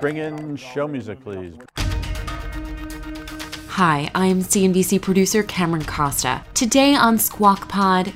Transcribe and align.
Bring 0.00 0.18
in 0.18 0.56
show 0.56 0.86
music, 0.86 1.22
please. 1.24 1.54
Hi, 3.70 4.10
I'm 4.14 4.42
CNBC 4.42 5.00
producer 5.02 5.42
Cameron 5.42 5.84
Costa. 5.84 6.44
Today 6.54 6.94
on 6.94 7.18
Squawk 7.18 7.68
Pod, 7.68 8.12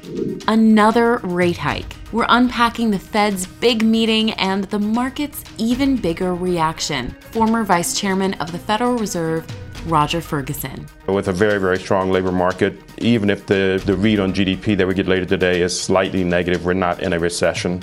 another 0.49 1.19
rate 1.19 1.57
hike. 1.57 1.95
We're 2.11 2.27
unpacking 2.29 2.91
the 2.91 2.99
Fed's 2.99 3.47
big 3.47 3.83
meeting 3.83 4.33
and 4.33 4.65
the 4.65 4.79
market's 4.79 5.45
even 5.59 5.97
bigger 5.97 6.35
reaction. 6.35 7.17
Former 7.31 7.65
Vice 7.65 7.99
Chairman 7.99 8.35
of 8.35 8.53
the 8.53 8.59
Federal 8.59 8.97
Reserve, 8.97 9.47
Roger 9.87 10.21
Ferguson. 10.21 10.87
With 11.07 11.29
a 11.29 11.33
very, 11.33 11.59
very 11.59 11.79
strong 11.79 12.11
labor 12.11 12.33
market, 12.33 12.81
even 12.99 13.31
if 13.31 13.47
the, 13.47 13.83
the 13.85 13.97
read 13.97 14.21
on 14.21 14.33
GDP 14.33 14.77
that 14.77 14.87
we 14.87 14.95
get 14.95 15.07
later 15.07 15.27
today 15.27 15.63
is 15.63 15.79
slightly 15.79 16.25
negative, 16.25 16.65
we're 16.65 16.75
not 16.75 17.03
in 17.03 17.13
a 17.13 17.19
recession. 17.19 17.81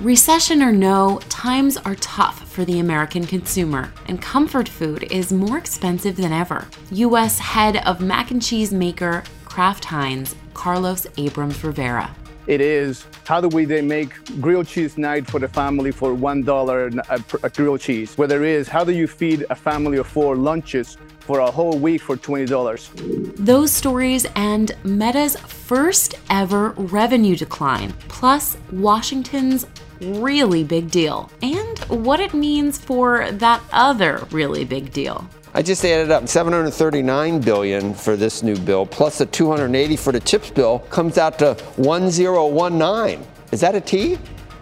Recession 0.00 0.62
or 0.62 0.72
no, 0.72 1.20
times 1.28 1.76
are 1.76 1.94
tough 1.96 2.48
for 2.50 2.64
the 2.64 2.78
American 2.78 3.26
consumer, 3.26 3.92
and 4.06 4.20
comfort 4.20 4.68
food 4.68 5.04
is 5.04 5.32
more 5.32 5.58
expensive 5.58 6.16
than 6.16 6.32
ever. 6.32 6.66
U.S. 6.90 7.38
head 7.38 7.76
of 7.86 8.00
mac 8.00 8.30
and 8.30 8.42
cheese 8.42 8.72
maker 8.72 9.22
Kraft 9.44 9.86
Heinz, 9.86 10.34
Carlos 10.54 11.06
Abrams 11.16 11.62
Rivera. 11.64 12.14
It 12.46 12.60
is 12.60 13.06
how 13.24 13.40
do 13.40 13.48
we 13.48 13.64
then 13.64 13.88
make 13.88 14.12
grilled 14.40 14.68
cheese 14.68 14.96
night 14.96 15.26
for 15.28 15.40
the 15.40 15.48
family 15.48 15.90
for 15.90 16.14
one 16.14 16.42
dollar 16.42 16.88
a, 17.08 17.24
a 17.42 17.50
grilled 17.50 17.80
cheese? 17.80 18.16
Whether 18.16 18.44
it 18.44 18.50
is 18.50 18.68
how 18.68 18.84
do 18.84 18.92
you 18.92 19.08
feed 19.08 19.44
a 19.50 19.54
family 19.56 19.98
of 19.98 20.06
four 20.06 20.36
lunches 20.36 20.96
for 21.26 21.40
a 21.40 21.50
whole 21.50 21.78
week 21.78 22.00
for 22.00 22.16
$20. 22.16 23.36
Those 23.36 23.72
stories 23.72 24.26
and 24.36 24.72
Meta's 24.84 25.36
first 25.36 26.14
ever 26.30 26.70
revenue 26.76 27.36
decline, 27.36 27.92
plus 28.08 28.56
Washington's 28.70 29.66
really 30.00 30.62
big 30.62 30.90
deal, 30.90 31.30
and 31.42 31.78
what 31.88 32.20
it 32.20 32.32
means 32.32 32.78
for 32.78 33.30
that 33.32 33.60
other 33.72 34.26
really 34.30 34.64
big 34.64 34.92
deal. 34.92 35.28
I 35.52 35.62
just 35.62 35.84
added 35.84 36.10
up 36.10 36.28
739 36.28 37.40
billion 37.40 37.94
for 37.94 38.14
this 38.14 38.42
new 38.42 38.56
bill 38.56 38.84
plus 38.84 39.18
the 39.18 39.26
280 39.26 39.96
for 39.96 40.12
the 40.12 40.20
chips 40.20 40.50
bill 40.50 40.80
comes 40.90 41.16
out 41.18 41.38
to 41.38 41.54
1019. 41.76 43.26
Is 43.52 43.60
that 43.60 43.74
a 43.74 43.80
T? 43.80 44.18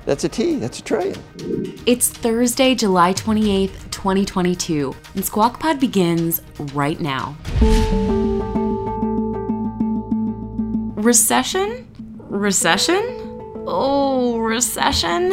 That's 0.06 0.22
a 0.24 0.28
T. 0.28 0.56
That's 0.56 0.80
a 0.80 0.83
trillion. 0.83 1.16
It's 1.86 2.08
Thursday, 2.08 2.74
July 2.74 3.14
28th, 3.14 3.91
2022, 3.91 4.94
and 5.14 5.24
Squawk 5.24 5.58
Pod 5.58 5.80
begins 5.80 6.42
right 6.74 7.00
now. 7.00 7.36
Recession? 11.00 11.86
Recession? 12.19 13.02
Oh, 13.66 14.38
recession? 14.38 15.33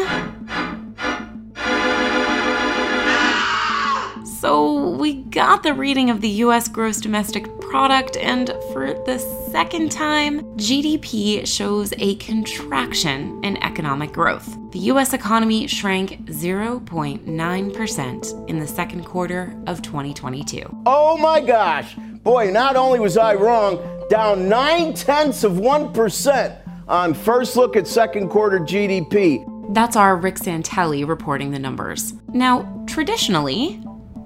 So, 4.25 4.89
we 4.91 5.15
got 5.23 5.63
the 5.63 5.73
reading 5.73 6.09
of 6.09 6.21
the 6.21 6.29
US 6.29 6.69
gross 6.69 7.01
domestic 7.01 7.45
product, 7.71 8.17
and 8.17 8.49
for 8.73 8.93
the 9.05 9.17
second 9.49 9.93
time, 9.93 10.41
GDP 10.57 11.47
shows 11.47 11.93
a 11.99 12.15
contraction 12.15 13.41
in 13.45 13.55
economic 13.63 14.11
growth. 14.11 14.57
The 14.71 14.79
US 14.91 15.13
economy 15.13 15.67
shrank 15.67 16.25
0.9% 16.25 18.49
in 18.49 18.59
the 18.59 18.67
second 18.67 19.05
quarter 19.05 19.55
of 19.67 19.81
2022. 19.81 20.83
Oh 20.85 21.15
my 21.15 21.39
gosh! 21.39 21.95
Boy, 22.23 22.51
not 22.51 22.75
only 22.75 22.99
was 22.99 23.15
I 23.15 23.35
wrong, 23.35 23.79
down 24.09 24.49
nine 24.49 24.93
tenths 24.93 25.45
of 25.45 25.53
1% 25.53 26.57
on 26.89 27.13
first 27.13 27.55
look 27.55 27.77
at 27.77 27.87
second 27.87 28.27
quarter 28.27 28.59
GDP. 28.59 29.45
That's 29.73 29.95
our 29.95 30.17
Rick 30.17 30.35
Santelli 30.35 31.07
reporting 31.07 31.51
the 31.51 31.59
numbers. 31.59 32.13
Now, 32.33 32.83
traditionally, 32.85 33.81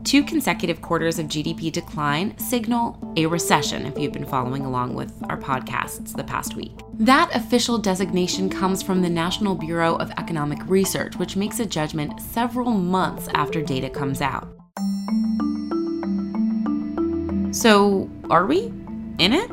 Two 0.05 0.23
consecutive 0.23 0.83
quarters 0.83 1.17
of 1.17 1.25
GDP 1.25 1.71
decline 1.71 2.37
signal 2.37 2.95
a 3.17 3.25
recession, 3.25 3.87
if 3.87 3.97
you've 3.97 4.13
been 4.13 4.23
following 4.23 4.63
along 4.63 4.93
with 4.93 5.11
our 5.29 5.37
podcasts 5.37 6.15
the 6.15 6.23
past 6.23 6.55
week. 6.55 6.73
That 6.93 7.35
official 7.35 7.79
designation 7.79 8.47
comes 8.47 8.83
from 8.83 9.01
the 9.01 9.09
National 9.09 9.55
Bureau 9.55 9.95
of 9.95 10.11
Economic 10.11 10.59
Research, 10.67 11.15
which 11.15 11.35
makes 11.35 11.59
a 11.59 11.65
judgment 11.65 12.21
several 12.21 12.69
months 12.69 13.29
after 13.33 13.63
data 13.63 13.89
comes 13.89 14.21
out. 14.21 14.47
So, 17.51 18.07
are 18.29 18.45
we 18.45 18.71
in 19.17 19.33
it? 19.33 19.49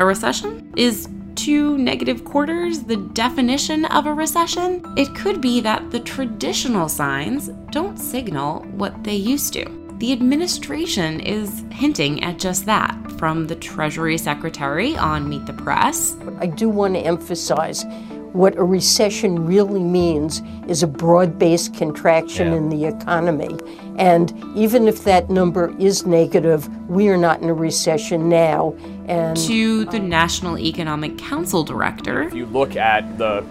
A 0.00 0.04
recession? 0.04 0.72
Is 0.76 1.08
two 1.36 1.78
negative 1.78 2.24
quarters 2.24 2.80
the 2.80 2.96
definition 2.96 3.84
of 3.84 4.06
a 4.06 4.12
recession? 4.12 4.82
It 4.96 5.14
could 5.14 5.40
be 5.40 5.60
that 5.60 5.92
the 5.92 6.00
traditional 6.00 6.88
signs 6.88 7.50
don't 7.70 7.98
signal 7.98 8.64
what 8.72 9.04
they 9.04 9.14
used 9.14 9.52
to. 9.52 9.81
The 10.02 10.10
administration 10.10 11.20
is 11.20 11.64
hinting 11.70 12.24
at 12.24 12.40
just 12.40 12.66
that 12.66 12.92
from 13.18 13.46
the 13.46 13.54
Treasury 13.54 14.18
Secretary 14.18 14.96
on 14.96 15.28
Meet 15.28 15.46
the 15.46 15.52
Press. 15.52 16.16
I 16.40 16.46
do 16.46 16.68
want 16.68 16.94
to 16.94 17.00
emphasize 17.00 17.84
what 18.32 18.58
a 18.58 18.64
recession 18.64 19.46
really 19.46 19.84
means 19.84 20.42
is 20.66 20.82
a 20.82 20.88
broad 20.88 21.38
based 21.38 21.76
contraction 21.76 22.48
yeah. 22.48 22.56
in 22.56 22.68
the 22.68 22.84
economy. 22.84 23.56
And 23.96 24.32
even 24.56 24.88
if 24.88 25.04
that 25.04 25.30
number 25.30 25.72
is 25.78 26.04
negative, 26.04 26.68
we 26.90 27.08
are 27.08 27.16
not 27.16 27.40
in 27.40 27.48
a 27.48 27.54
recession 27.54 28.28
now. 28.28 28.74
And 29.06 29.36
to 29.36 29.84
the 29.84 30.00
National 30.00 30.58
Economic 30.58 31.16
Council 31.16 31.62
director. 31.62 32.24
If 32.24 32.34
you 32.34 32.46
look 32.46 32.74
at 32.74 33.18
the 33.18 33.44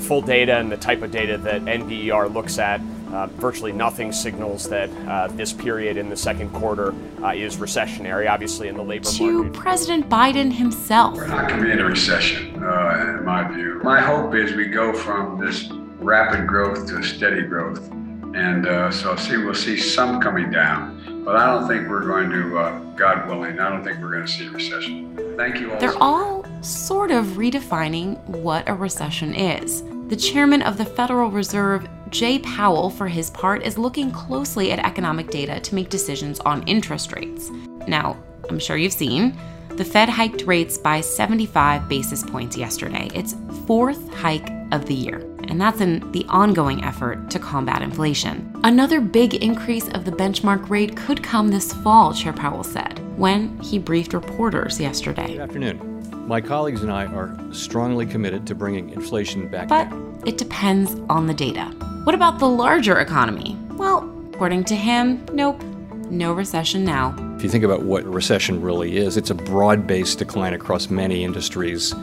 full 0.00 0.20
data 0.20 0.58
and 0.58 0.70
the 0.70 0.76
type 0.76 1.00
of 1.00 1.10
data 1.10 1.38
that 1.38 1.62
NBER 1.62 2.30
looks 2.30 2.58
at, 2.58 2.82
uh, 3.14 3.26
virtually 3.28 3.72
nothing 3.72 4.12
signals 4.12 4.68
that 4.68 4.90
uh, 5.06 5.28
this 5.28 5.52
period 5.52 5.96
in 5.96 6.08
the 6.08 6.16
second 6.16 6.50
quarter 6.52 6.92
uh, 7.22 7.28
is 7.28 7.56
recessionary, 7.56 8.28
obviously, 8.28 8.66
in 8.66 8.76
the 8.76 8.82
labor 8.82 9.08
to 9.08 9.22
market. 9.22 9.54
To 9.54 9.60
President 9.60 10.08
Biden 10.08 10.52
himself. 10.52 11.14
We're 11.14 11.28
not 11.28 11.48
going 11.48 11.60
to 11.60 11.66
be 11.66 11.72
in 11.72 11.80
a 11.80 11.84
recession, 11.84 12.62
uh, 12.62 13.16
in 13.18 13.24
my 13.24 13.46
view. 13.46 13.80
My 13.84 14.00
hope 14.00 14.34
is 14.34 14.54
we 14.54 14.66
go 14.66 14.92
from 14.92 15.40
this 15.40 15.70
rapid 15.98 16.46
growth 16.48 16.88
to 16.88 17.02
steady 17.02 17.42
growth. 17.42 17.88
And 18.34 18.66
uh, 18.66 18.90
so 18.90 19.14
see, 19.14 19.36
we'll 19.36 19.54
see 19.54 19.76
some 19.78 20.20
coming 20.20 20.50
down. 20.50 21.22
But 21.24 21.36
I 21.36 21.46
don't 21.46 21.68
think 21.68 21.88
we're 21.88 22.04
going 22.04 22.30
to, 22.30 22.58
uh, 22.58 22.78
God 22.96 23.28
willing, 23.28 23.60
I 23.60 23.68
don't 23.68 23.84
think 23.84 24.00
we're 24.00 24.10
going 24.10 24.26
to 24.26 24.32
see 24.32 24.46
a 24.48 24.50
recession. 24.50 25.36
Thank 25.36 25.60
you 25.60 25.72
all. 25.72 25.78
They're 25.78 26.02
all 26.02 26.44
sort 26.62 27.12
of 27.12 27.24
redefining 27.26 28.22
what 28.26 28.68
a 28.68 28.74
recession 28.74 29.34
is. 29.34 29.84
The 30.08 30.16
chairman 30.16 30.62
of 30.62 30.76
the 30.76 30.84
Federal 30.84 31.30
Reserve 31.30 31.88
Jay 32.14 32.38
Powell, 32.38 32.90
for 32.90 33.08
his 33.08 33.28
part, 33.30 33.64
is 33.64 33.76
looking 33.76 34.12
closely 34.12 34.70
at 34.70 34.78
economic 34.78 35.30
data 35.30 35.58
to 35.58 35.74
make 35.74 35.88
decisions 35.88 36.38
on 36.40 36.62
interest 36.68 37.12
rates. 37.12 37.50
Now, 37.88 38.16
I'm 38.48 38.60
sure 38.60 38.76
you've 38.76 38.92
seen, 38.92 39.36
the 39.70 39.84
Fed 39.84 40.08
hiked 40.08 40.42
rates 40.42 40.78
by 40.78 41.00
75 41.00 41.88
basis 41.88 42.22
points 42.22 42.56
yesterday. 42.56 43.10
Its 43.14 43.34
fourth 43.66 44.14
hike 44.14 44.48
of 44.70 44.86
the 44.86 44.94
year, 44.94 45.26
and 45.48 45.60
that's 45.60 45.80
in 45.80 46.08
the 46.12 46.24
ongoing 46.28 46.84
effort 46.84 47.30
to 47.32 47.40
combat 47.40 47.82
inflation. 47.82 48.48
Another 48.62 49.00
big 49.00 49.34
increase 49.34 49.88
of 49.88 50.04
the 50.04 50.12
benchmark 50.12 50.70
rate 50.70 50.96
could 50.96 51.20
come 51.20 51.48
this 51.48 51.72
fall, 51.72 52.14
Chair 52.14 52.32
Powell 52.32 52.62
said, 52.62 53.00
when 53.18 53.58
he 53.58 53.76
briefed 53.76 54.14
reporters 54.14 54.78
yesterday. 54.78 55.32
Good 55.32 55.40
afternoon. 55.40 56.28
My 56.28 56.40
colleagues 56.40 56.82
and 56.82 56.92
I 56.92 57.06
are 57.06 57.36
strongly 57.52 58.06
committed 58.06 58.46
to 58.46 58.54
bringing 58.54 58.90
inflation 58.90 59.48
back 59.48 59.66
but 59.66 59.90
down. 59.90 60.22
It 60.24 60.38
depends 60.38 60.94
on 61.10 61.26
the 61.26 61.34
data. 61.34 61.74
What 62.04 62.14
about 62.14 62.38
the 62.38 62.46
larger 62.46 63.00
economy? 63.00 63.56
Well, 63.70 64.06
according 64.34 64.64
to 64.64 64.76
him, 64.76 65.24
nope, 65.32 65.62
no 66.10 66.34
recession 66.34 66.84
now. 66.84 67.16
If 67.36 67.42
you 67.42 67.48
think 67.48 67.64
about 67.64 67.84
what 67.84 68.04
recession 68.04 68.60
really 68.60 68.98
is, 68.98 69.16
it's 69.16 69.30
a 69.30 69.34
broad-based 69.34 70.18
decline 70.18 70.52
across 70.52 70.90
many 70.90 71.24
industries 71.24 71.94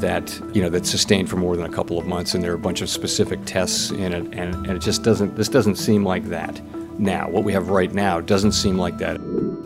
that 0.00 0.40
you 0.54 0.62
know 0.62 0.70
that's 0.70 0.88
sustained 0.90 1.28
for 1.28 1.36
more 1.36 1.58
than 1.58 1.66
a 1.66 1.72
couple 1.74 1.98
of 1.98 2.06
months, 2.06 2.34
and 2.34 2.42
there 2.42 2.52
are 2.52 2.54
a 2.54 2.58
bunch 2.58 2.80
of 2.80 2.88
specific 2.88 3.38
tests 3.44 3.90
in 3.90 4.14
it, 4.14 4.32
and, 4.32 4.54
and 4.54 4.70
it 4.70 4.78
just 4.78 5.02
doesn't. 5.02 5.36
This 5.36 5.50
doesn't 5.50 5.76
seem 5.76 6.04
like 6.04 6.24
that 6.30 6.58
now. 6.98 7.28
What 7.28 7.44
we 7.44 7.52
have 7.52 7.68
right 7.68 7.92
now 7.92 8.22
doesn't 8.22 8.52
seem 8.52 8.78
like 8.78 8.96
that. 8.96 9.20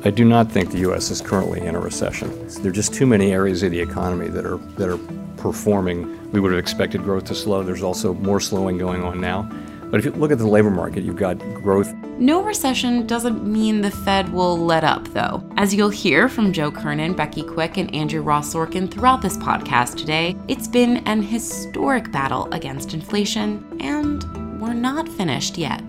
I 0.04 0.10
do 0.10 0.24
not 0.24 0.50
think 0.50 0.72
the 0.72 0.78
U.S. 0.78 1.12
is 1.12 1.20
currently 1.20 1.60
in 1.60 1.76
a 1.76 1.80
recession. 1.80 2.48
There 2.62 2.70
are 2.70 2.74
just 2.74 2.94
too 2.94 3.06
many 3.06 3.30
areas 3.30 3.62
of 3.62 3.70
the 3.70 3.80
economy 3.80 4.26
that 4.26 4.44
are 4.44 4.58
that 4.76 4.88
are 4.88 4.98
performing. 5.36 6.32
We 6.32 6.40
would 6.40 6.50
have 6.50 6.58
expected 6.58 7.04
growth 7.04 7.26
to 7.26 7.34
slow. 7.36 7.62
There's 7.62 7.84
also 7.84 8.12
more 8.14 8.40
slowing 8.40 8.76
going 8.76 9.04
on 9.04 9.20
now. 9.20 9.48
But 9.94 10.00
if 10.00 10.06
you 10.06 10.20
look 10.20 10.32
at 10.32 10.38
the 10.38 10.48
labor 10.48 10.72
market, 10.72 11.04
you've 11.04 11.14
got 11.14 11.38
growth. 11.54 11.94
No 12.18 12.42
recession 12.42 13.06
doesn't 13.06 13.46
mean 13.46 13.80
the 13.80 13.92
Fed 13.92 14.28
will 14.32 14.58
let 14.58 14.82
up, 14.82 15.06
though. 15.14 15.48
As 15.56 15.72
you'll 15.72 15.88
hear 15.88 16.28
from 16.28 16.52
Joe 16.52 16.72
Kernan, 16.72 17.14
Becky 17.14 17.44
Quick, 17.44 17.76
and 17.76 17.94
Andrew 17.94 18.20
Ross 18.20 18.52
Sorkin 18.52 18.90
throughout 18.90 19.22
this 19.22 19.36
podcast 19.36 19.96
today, 19.96 20.36
it's 20.48 20.66
been 20.66 20.96
an 21.06 21.22
historic 21.22 22.10
battle 22.10 22.52
against 22.52 22.92
inflation, 22.92 23.64
and 23.78 24.60
we're 24.60 24.74
not 24.74 25.08
finished 25.08 25.56
yet. 25.56 25.80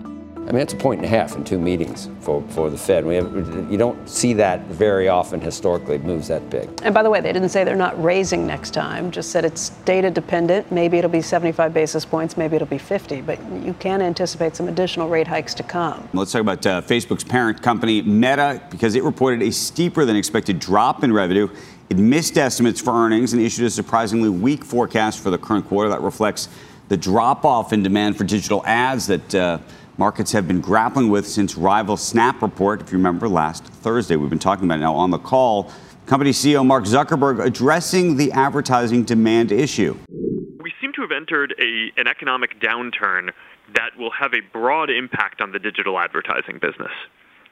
I 0.46 0.52
mean, 0.52 0.62
it's 0.62 0.74
a 0.74 0.76
point 0.76 1.00
and 1.00 1.06
a 1.06 1.08
half 1.08 1.34
in 1.34 1.42
two 1.42 1.58
meetings 1.58 2.08
for, 2.20 2.40
for 2.50 2.70
the 2.70 2.78
Fed. 2.78 3.04
We 3.04 3.16
have, 3.16 3.34
you 3.68 3.76
don't 3.76 4.08
see 4.08 4.32
that 4.34 4.64
very 4.66 5.08
often 5.08 5.40
historically, 5.40 5.98
moves 5.98 6.28
that 6.28 6.48
big. 6.50 6.68
And 6.84 6.94
by 6.94 7.02
the 7.02 7.10
way, 7.10 7.20
they 7.20 7.32
didn't 7.32 7.48
say 7.48 7.64
they're 7.64 7.74
not 7.74 8.00
raising 8.00 8.46
next 8.46 8.70
time, 8.70 9.10
just 9.10 9.30
said 9.32 9.44
it's 9.44 9.70
data 9.84 10.08
dependent. 10.08 10.70
Maybe 10.70 10.98
it'll 10.98 11.10
be 11.10 11.20
75 11.20 11.74
basis 11.74 12.04
points, 12.04 12.36
maybe 12.36 12.54
it'll 12.54 12.68
be 12.68 12.78
50, 12.78 13.22
but 13.22 13.42
you 13.54 13.74
can 13.80 14.00
anticipate 14.00 14.54
some 14.54 14.68
additional 14.68 15.08
rate 15.08 15.26
hikes 15.26 15.52
to 15.54 15.64
come. 15.64 16.08
Let's 16.12 16.30
talk 16.30 16.42
about 16.42 16.64
uh, 16.64 16.80
Facebook's 16.80 17.24
parent 17.24 17.60
company, 17.60 18.00
Meta, 18.02 18.62
because 18.70 18.94
it 18.94 19.02
reported 19.02 19.42
a 19.42 19.50
steeper 19.50 20.04
than 20.04 20.14
expected 20.14 20.60
drop 20.60 21.02
in 21.02 21.12
revenue. 21.12 21.48
It 21.90 21.98
missed 21.98 22.38
estimates 22.38 22.80
for 22.80 22.92
earnings 22.92 23.32
and 23.32 23.42
issued 23.42 23.66
a 23.66 23.70
surprisingly 23.70 24.28
weak 24.28 24.64
forecast 24.64 25.20
for 25.20 25.30
the 25.30 25.38
current 25.38 25.66
quarter 25.66 25.90
that 25.90 26.02
reflects 26.02 26.48
the 26.88 26.96
drop 26.96 27.44
off 27.44 27.72
in 27.72 27.82
demand 27.82 28.16
for 28.16 28.22
digital 28.22 28.64
ads 28.64 29.08
that. 29.08 29.34
Uh, 29.34 29.58
markets 29.98 30.32
have 30.32 30.46
been 30.46 30.60
grappling 30.60 31.08
with 31.08 31.26
since 31.26 31.56
rival 31.56 31.96
Snap 31.96 32.42
report. 32.42 32.80
If 32.80 32.92
you 32.92 32.98
remember 32.98 33.28
last 33.28 33.64
Thursday, 33.64 34.16
we've 34.16 34.30
been 34.30 34.38
talking 34.38 34.64
about 34.64 34.78
it 34.78 34.82
now 34.82 34.94
on 34.94 35.10
the 35.10 35.18
call. 35.18 35.72
Company 36.06 36.30
CEO 36.30 36.64
Mark 36.64 36.84
Zuckerberg 36.84 37.44
addressing 37.44 38.16
the 38.16 38.30
advertising 38.32 39.04
demand 39.04 39.50
issue. 39.50 39.96
We 40.08 40.72
seem 40.80 40.92
to 40.94 41.02
have 41.02 41.10
entered 41.10 41.54
a, 41.58 42.00
an 42.00 42.06
economic 42.06 42.60
downturn 42.60 43.30
that 43.74 43.96
will 43.98 44.12
have 44.12 44.32
a 44.32 44.40
broad 44.52 44.90
impact 44.90 45.40
on 45.40 45.52
the 45.52 45.58
digital 45.58 45.98
advertising 45.98 46.58
business. 46.60 46.92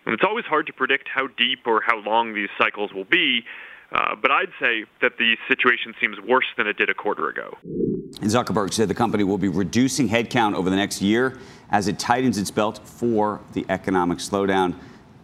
And 0.07 0.15
it's 0.15 0.23
always 0.25 0.45
hard 0.45 0.67
to 0.67 0.73
predict 0.73 1.09
how 1.13 1.27
deep 1.27 1.67
or 1.67 1.83
how 1.85 1.99
long 1.99 2.35
these 2.35 2.51
cycles 2.59 2.93
will 2.93 3.07
be, 3.07 3.43
uh, 3.93 4.15
but 4.21 4.31
I'd 4.31 4.53
say 4.61 4.85
that 5.03 5.19
the 5.19 5.37
situation 5.49 5.95
seems 6.01 6.21
worse 6.21 6.47
than 6.57 6.67
it 6.67 6.77
did 6.77 6.91
a 6.91 6.95
quarter 6.95 7.29
ago. 7.29 7.57
Zuckerberg 8.21 8.73
said 8.73 8.89
the 8.89 8.95
company 8.95 9.25
will 9.25 9.39
be 9.39 9.49
reducing 9.49 10.09
headcount 10.09 10.55
over 10.55 10.69
the 10.69 10.77
next 10.77 11.01
year 11.01 11.39
as 11.75 11.89
it 11.89 11.99
tightens 11.99 12.39
its 12.39 12.53
belt 12.53 12.79
for 12.85 13.41
the 13.53 13.67
economic 13.69 14.19
slowdown. 14.19 14.73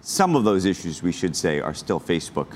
Some 0.01 0.35
of 0.35 0.43
those 0.43 0.65
issues, 0.65 1.01
we 1.01 1.13
should 1.13 1.37
say, 1.37 1.61
are 1.61 1.73
still 1.75 2.01
Facebook 2.01 2.49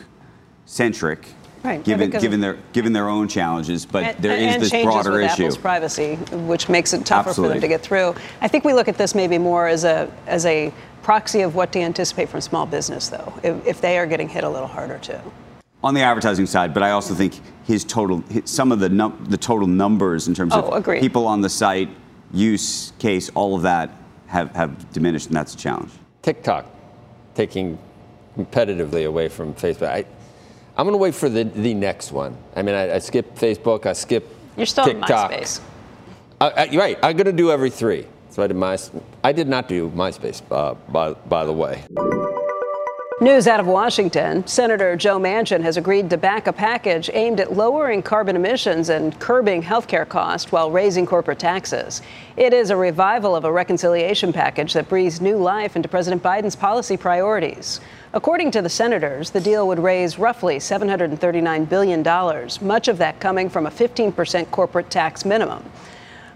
centric. 0.66 1.28
Right, 1.62 1.82
given, 1.82 2.10
given 2.10 2.40
their 2.40 2.58
given 2.74 2.92
their 2.92 3.08
own 3.08 3.26
challenges, 3.26 3.86
but 3.86 4.02
and, 4.02 4.18
there 4.22 4.36
is 4.36 4.54
and 4.54 4.62
this 4.62 4.70
changes 4.70 4.92
broader 4.92 5.12
with 5.12 5.22
issue. 5.22 5.44
Apple's 5.44 5.56
privacy, 5.56 6.16
which 6.50 6.68
makes 6.68 6.92
it 6.92 7.06
tougher 7.06 7.30
Absolutely. 7.30 7.54
for 7.54 7.60
them 7.60 7.62
to 7.62 7.68
get 7.68 7.80
through. 7.82 8.14
I 8.42 8.48
think 8.48 8.64
we 8.64 8.74
look 8.74 8.86
at 8.88 8.98
this 8.98 9.14
maybe 9.14 9.38
more 9.38 9.66
as 9.68 9.84
a 9.84 10.10
as 10.26 10.44
a 10.44 10.74
proxy 11.02 11.40
of 11.40 11.54
what 11.54 11.72
to 11.72 11.78
anticipate 11.80 12.28
from 12.28 12.40
small 12.42 12.66
business, 12.66 13.08
though, 13.08 13.32
if, 13.42 13.66
if 13.66 13.80
they 13.80 13.96
are 13.98 14.06
getting 14.06 14.28
hit 14.28 14.42
a 14.44 14.48
little 14.48 14.66
harder 14.68 14.98
too. 14.98 15.18
on 15.82 15.94
the 15.94 16.02
advertising 16.02 16.44
side, 16.46 16.74
but 16.74 16.82
I 16.82 16.90
also 16.90 17.14
think 17.14 17.40
his 17.62 17.82
total, 17.84 18.18
his, 18.28 18.42
some 18.50 18.70
of 18.72 18.78
the 18.80 18.88
num- 18.90 19.24
the 19.30 19.38
total 19.38 19.66
numbers 19.68 20.28
in 20.28 20.34
terms 20.34 20.52
Oh, 20.54 20.60
of 20.68 20.74
agreed. 20.74 21.00
people 21.00 21.26
on 21.26 21.40
the 21.40 21.48
site, 21.48 21.88
use 22.34 22.92
case, 22.98 23.30
all 23.34 23.56
of 23.56 23.62
that 23.62 23.90
have, 24.26 24.54
have 24.54 24.92
diminished, 24.92 25.28
and 25.28 25.36
that's 25.36 25.54
a 25.54 25.56
challenge. 25.56 25.90
TikTok 26.22 26.66
taking 27.34 27.78
competitively 28.36 29.06
away 29.06 29.28
from 29.28 29.54
Facebook. 29.54 29.88
I, 29.88 30.04
I'm 30.76 30.86
going 30.86 30.92
to 30.92 30.98
wait 30.98 31.14
for 31.14 31.28
the, 31.28 31.44
the 31.44 31.74
next 31.74 32.12
one. 32.12 32.36
I 32.56 32.62
mean, 32.62 32.74
I, 32.74 32.96
I 32.96 32.98
skip 32.98 33.36
Facebook, 33.36 33.86
I 33.86 33.92
skip 33.92 34.28
You're 34.56 34.66
still 34.66 34.84
on 34.84 34.90
TikTok. 34.90 35.30
MySpace. 35.30 35.60
I, 36.40 36.50
I, 36.50 36.76
right. 36.76 36.98
I'm 37.02 37.16
going 37.16 37.26
to 37.26 37.32
do 37.32 37.50
every 37.50 37.70
three. 37.70 38.06
So 38.30 38.42
I 38.42 38.48
did 38.48 38.56
my. 38.56 38.76
I 39.22 39.30
did 39.30 39.46
not 39.46 39.68
do 39.68 39.90
MySpace, 39.90 40.42
uh, 40.50 40.74
by 40.90 41.12
by 41.12 41.44
the 41.44 41.52
way. 41.52 41.84
News 43.20 43.46
out 43.46 43.60
of 43.60 43.66
Washington 43.68 44.44
Senator 44.44 44.96
Joe 44.96 45.20
Manchin 45.20 45.62
has 45.62 45.76
agreed 45.76 46.10
to 46.10 46.16
back 46.16 46.48
a 46.48 46.52
package 46.52 47.08
aimed 47.12 47.38
at 47.38 47.52
lowering 47.52 48.02
carbon 48.02 48.34
emissions 48.34 48.88
and 48.88 49.16
curbing 49.20 49.62
healthcare 49.62 50.06
costs 50.06 50.50
while 50.50 50.68
raising 50.72 51.06
corporate 51.06 51.38
taxes. 51.38 52.02
It 52.36 52.52
is 52.52 52.70
a 52.70 52.76
revival 52.76 53.36
of 53.36 53.44
a 53.44 53.52
reconciliation 53.52 54.32
package 54.32 54.72
that 54.72 54.88
breathes 54.88 55.20
new 55.20 55.36
life 55.36 55.76
into 55.76 55.88
President 55.88 56.24
Biden's 56.24 56.56
policy 56.56 56.96
priorities. 56.96 57.80
According 58.14 58.50
to 58.50 58.62
the 58.62 58.68
senators, 58.68 59.30
the 59.30 59.40
deal 59.40 59.68
would 59.68 59.78
raise 59.78 60.18
roughly 60.18 60.56
$739 60.56 61.68
billion, 61.68 62.02
much 62.66 62.88
of 62.88 62.98
that 62.98 63.20
coming 63.20 63.48
from 63.48 63.66
a 63.66 63.70
15% 63.70 64.50
corporate 64.50 64.90
tax 64.90 65.24
minimum. 65.24 65.62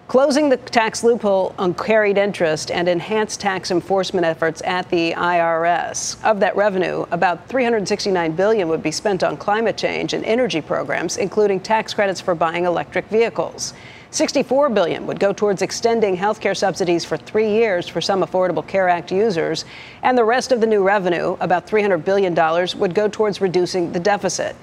Closing 0.08 0.48
the 0.48 0.56
tax 0.56 1.04
loophole 1.04 1.54
on 1.58 1.74
carried 1.74 2.16
interest 2.16 2.70
and 2.70 2.88
enhanced 2.88 3.40
tax 3.40 3.70
enforcement 3.70 4.24
efforts 4.24 4.62
at 4.64 4.88
the 4.88 5.12
IRS. 5.12 6.16
Of 6.24 6.40
that 6.40 6.56
revenue, 6.56 7.04
about 7.10 7.46
369 7.50 8.32
billion 8.32 8.68
would 8.68 8.82
be 8.82 8.90
spent 8.90 9.22
on 9.22 9.36
climate 9.36 9.76
change 9.76 10.14
and 10.14 10.24
energy 10.24 10.62
programs, 10.62 11.18
including 11.18 11.60
tax 11.60 11.92
credits 11.92 12.22
for 12.22 12.34
buying 12.34 12.64
electric 12.64 13.04
vehicles. 13.08 13.74
64 14.10 14.70
billion 14.70 15.06
would 15.06 15.20
go 15.20 15.34
towards 15.34 15.60
extending 15.60 16.16
health 16.16 16.40
care 16.40 16.54
subsidies 16.54 17.04
for 17.04 17.18
3 17.18 17.46
years 17.46 17.86
for 17.86 18.00
some 18.00 18.22
Affordable 18.22 18.66
Care 18.66 18.88
Act 18.88 19.12
users, 19.12 19.66
and 20.02 20.16
the 20.16 20.24
rest 20.24 20.52
of 20.52 20.62
the 20.62 20.66
new 20.66 20.82
revenue, 20.82 21.36
about 21.40 21.66
300 21.66 22.02
billion 22.02 22.32
dollars, 22.32 22.74
would 22.74 22.94
go 22.94 23.08
towards 23.08 23.42
reducing 23.42 23.92
the 23.92 24.00
deficit. 24.00 24.56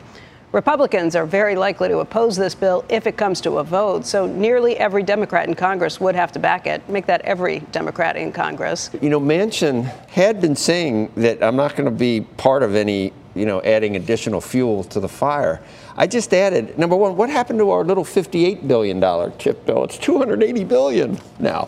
Republicans 0.55 1.17
are 1.17 1.25
very 1.25 1.53
likely 1.53 1.89
to 1.89 1.97
oppose 1.97 2.37
this 2.37 2.55
bill 2.55 2.85
if 2.87 3.05
it 3.05 3.17
comes 3.17 3.41
to 3.41 3.57
a 3.57 3.63
vote, 3.63 4.05
so 4.05 4.25
nearly 4.25 4.77
every 4.77 5.03
Democrat 5.03 5.49
in 5.49 5.53
Congress 5.53 5.99
would 5.99 6.15
have 6.15 6.31
to 6.31 6.39
back 6.39 6.65
it. 6.65 6.87
Make 6.87 7.05
that 7.07 7.19
every 7.23 7.59
Democrat 7.73 8.15
in 8.15 8.31
Congress. 8.31 8.89
You 9.01 9.09
know, 9.09 9.19
Manchin 9.19 9.83
had 10.07 10.39
been 10.39 10.55
saying 10.55 11.11
that 11.17 11.43
I'm 11.43 11.57
not 11.57 11.75
going 11.75 11.83
to 11.83 11.91
be 11.91 12.21
part 12.21 12.63
of 12.63 12.73
any, 12.73 13.11
you 13.33 13.45
know, 13.45 13.61
adding 13.63 13.97
additional 13.97 14.39
fuel 14.39 14.85
to 14.85 15.01
the 15.01 15.09
fire. 15.09 15.61
I 15.97 16.07
just 16.07 16.33
added 16.33 16.79
number 16.79 16.95
one, 16.95 17.17
what 17.17 17.29
happened 17.29 17.59
to 17.59 17.71
our 17.71 17.83
little 17.83 18.05
58 18.05 18.65
billion 18.65 19.01
dollar 19.01 19.33
chip 19.37 19.65
bill? 19.65 19.83
It's 19.83 19.97
280 19.97 20.63
billion 20.63 21.19
now. 21.37 21.67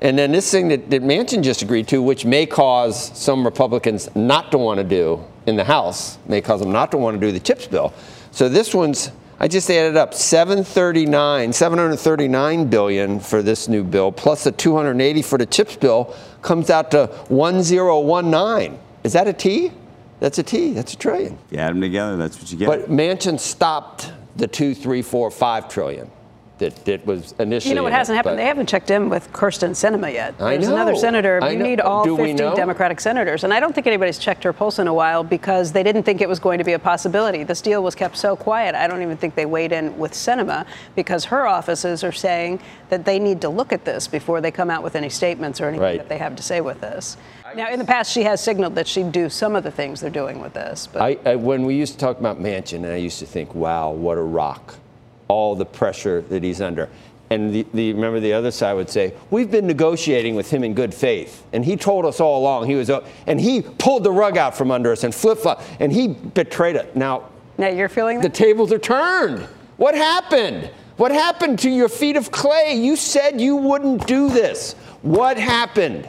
And 0.00 0.18
then 0.18 0.32
this 0.32 0.50
thing 0.50 0.66
that, 0.68 0.90
that 0.90 1.02
Manchin 1.02 1.44
just 1.44 1.62
agreed 1.62 1.86
to, 1.86 2.02
which 2.02 2.24
may 2.24 2.46
cause 2.46 3.16
some 3.16 3.44
Republicans 3.44 4.12
not 4.16 4.50
to 4.50 4.58
want 4.58 4.78
to 4.78 4.84
do 4.84 5.24
in 5.46 5.54
the 5.54 5.62
House, 5.62 6.18
may 6.26 6.40
cause 6.40 6.58
them 6.58 6.72
not 6.72 6.90
to 6.90 6.98
want 6.98 7.20
to 7.20 7.24
do 7.24 7.30
the 7.30 7.38
chips 7.38 7.68
bill. 7.68 7.94
So 8.34 8.48
this 8.48 8.74
one's 8.74 9.12
I 9.38 9.46
just 9.46 9.70
added 9.70 9.96
up 9.96 10.12
739, 10.12 11.52
739 11.52 12.70
billion 12.70 13.20
for 13.20 13.42
this 13.42 13.68
new 13.68 13.84
bill, 13.84 14.10
plus 14.10 14.44
the 14.44 14.52
280 14.52 15.22
for 15.22 15.38
the 15.38 15.46
chips 15.46 15.76
bill, 15.76 16.14
comes 16.40 16.70
out 16.70 16.90
to 16.92 17.06
1019. 17.28 18.78
Is 19.04 19.12
that 19.12 19.28
a 19.28 19.32
T? 19.32 19.70
That's 20.18 20.38
a 20.38 20.42
T. 20.42 20.72
That's 20.72 20.94
a 20.94 20.96
trillion. 20.96 21.34
If 21.46 21.52
you 21.52 21.58
add 21.58 21.70
them 21.70 21.80
together, 21.80 22.16
that's 22.16 22.40
what 22.40 22.50
you 22.50 22.58
get. 22.58 22.66
But 22.66 22.90
Manchin 22.90 23.38
stopped 23.38 24.12
the 24.36 24.46
two, 24.48 24.74
three, 24.74 25.02
four, 25.02 25.30
five 25.30 25.68
trillion 25.68 26.10
that, 26.58 26.84
that 26.84 27.04
was 27.04 27.34
initially. 27.38 27.70
You 27.70 27.74
know 27.74 27.82
what 27.82 27.92
hasn't 27.92 28.16
happened? 28.16 28.38
They 28.38 28.44
haven't 28.46 28.68
checked 28.68 28.90
in 28.90 29.08
with 29.08 29.32
Kyrsten 29.32 29.70
Sinema 29.70 30.12
yet. 30.12 30.34
I 30.38 30.56
There's 30.56 30.68
know. 30.68 30.74
another 30.76 30.94
senator. 30.94 31.40
I 31.42 31.50
You 31.50 31.58
know. 31.58 31.64
need 31.64 31.80
all 31.80 32.04
Do 32.04 32.16
50? 32.16 32.34
Democratic 32.54 33.00
senators. 33.00 33.42
And 33.44 33.52
I 33.52 33.58
don't 33.60 33.74
think 33.74 33.86
anybody's 33.88 34.18
checked 34.18 34.44
her 34.44 34.52
pulse 34.52 34.78
in 34.78 34.86
a 34.86 34.94
while 34.94 35.24
because 35.24 35.72
they 35.72 35.82
didn't 35.82 36.04
think 36.04 36.20
it 36.20 36.28
was 36.28 36.38
going 36.38 36.58
to 36.58 36.64
be 36.64 36.72
a 36.74 36.78
possibility. 36.78 37.42
This 37.42 37.60
deal 37.60 37.82
was 37.82 37.94
kept 37.96 38.16
so 38.16 38.36
quiet. 38.36 38.74
I 38.76 38.86
don't 38.86 39.02
even 39.02 39.16
think 39.16 39.34
they 39.34 39.46
weighed 39.46 39.72
in 39.72 39.98
with 39.98 40.12
Sinema 40.12 40.64
because 40.94 41.24
her 41.26 41.46
offices 41.46 42.04
are 42.04 42.12
saying 42.12 42.60
that 42.88 43.04
they 43.04 43.18
need 43.18 43.40
to 43.40 43.48
look 43.48 43.72
at 43.72 43.84
this 43.84 44.06
before 44.06 44.40
they 44.40 44.50
come 44.52 44.70
out 44.70 44.82
with 44.82 44.94
any 44.94 45.08
statements 45.08 45.60
or 45.60 45.64
anything 45.66 45.82
Right. 45.84 45.98
that 45.98 46.08
they 46.08 46.18
have 46.18 46.36
to 46.36 46.42
say 46.42 46.60
with 46.60 46.80
this. 46.80 47.16
Now, 47.56 47.68
in 47.70 47.78
the 47.78 47.84
past, 47.84 48.10
she 48.12 48.22
has 48.22 48.40
signaled 48.42 48.74
that 48.76 48.86
she'd 48.88 49.12
do 49.12 49.28
some 49.28 49.54
of 49.54 49.62
the 49.64 49.70
things 49.70 50.00
they're 50.00 50.10
doing 50.10 50.40
with 50.40 50.54
this. 50.54 50.88
But 50.92 51.02
I, 51.02 51.18
I, 51.32 51.36
when 51.36 51.64
we 51.66 51.74
used 51.76 51.92
to 51.94 51.98
talk 51.98 52.18
about 52.18 52.40
Manchin, 52.40 52.88
I 52.90 52.96
used 52.96 53.18
to 53.20 53.26
think, 53.26 53.54
wow, 53.54 53.90
what 53.90 54.18
a 54.18 54.22
rock. 54.22 54.76
All 55.28 55.54
the 55.54 55.64
pressure 55.64 56.22
that 56.22 56.42
he's 56.42 56.60
under. 56.60 56.88
And 57.30 57.54
the, 57.54 57.66
the, 57.72 57.92
remember 57.92 58.20
the 58.20 58.32
other 58.34 58.50
side 58.50 58.74
would 58.74 58.90
say, 58.90 59.14
we've 59.30 59.50
been 59.50 59.66
negotiating 59.66 60.34
with 60.34 60.50
him 60.50 60.62
in 60.62 60.74
good 60.74 60.94
faith. 60.94 61.44
And 61.52 61.64
he 61.64 61.76
told 61.76 62.04
us 62.04 62.20
all 62.20 62.40
along 62.40 62.66
he 62.66 62.74
was, 62.74 62.90
and 63.26 63.40
he 63.40 63.62
pulled 63.62 64.04
the 64.04 64.12
rug 64.12 64.36
out 64.36 64.56
from 64.56 64.70
under 64.70 64.92
us 64.92 65.04
and 65.04 65.14
flip 65.14 65.38
flop, 65.38 65.62
and 65.80 65.90
he 65.90 66.08
betrayed 66.08 66.76
it. 66.76 66.94
Now, 66.94 67.30
now 67.56 67.68
you're 67.68 67.88
feeling 67.88 68.20
the 68.20 68.28
tables 68.28 68.72
are 68.72 68.78
turned. 68.78 69.40
What 69.78 69.94
happened? 69.94 70.70
What 70.96 71.10
happened 71.12 71.58
to 71.60 71.70
your 71.70 71.88
feet 71.88 72.16
of 72.16 72.30
clay? 72.30 72.74
You 72.74 72.94
said 72.94 73.40
you 73.40 73.56
wouldn't 73.56 74.06
do 74.06 74.28
this. 74.28 74.74
What 75.02 75.36
happened? 75.36 76.08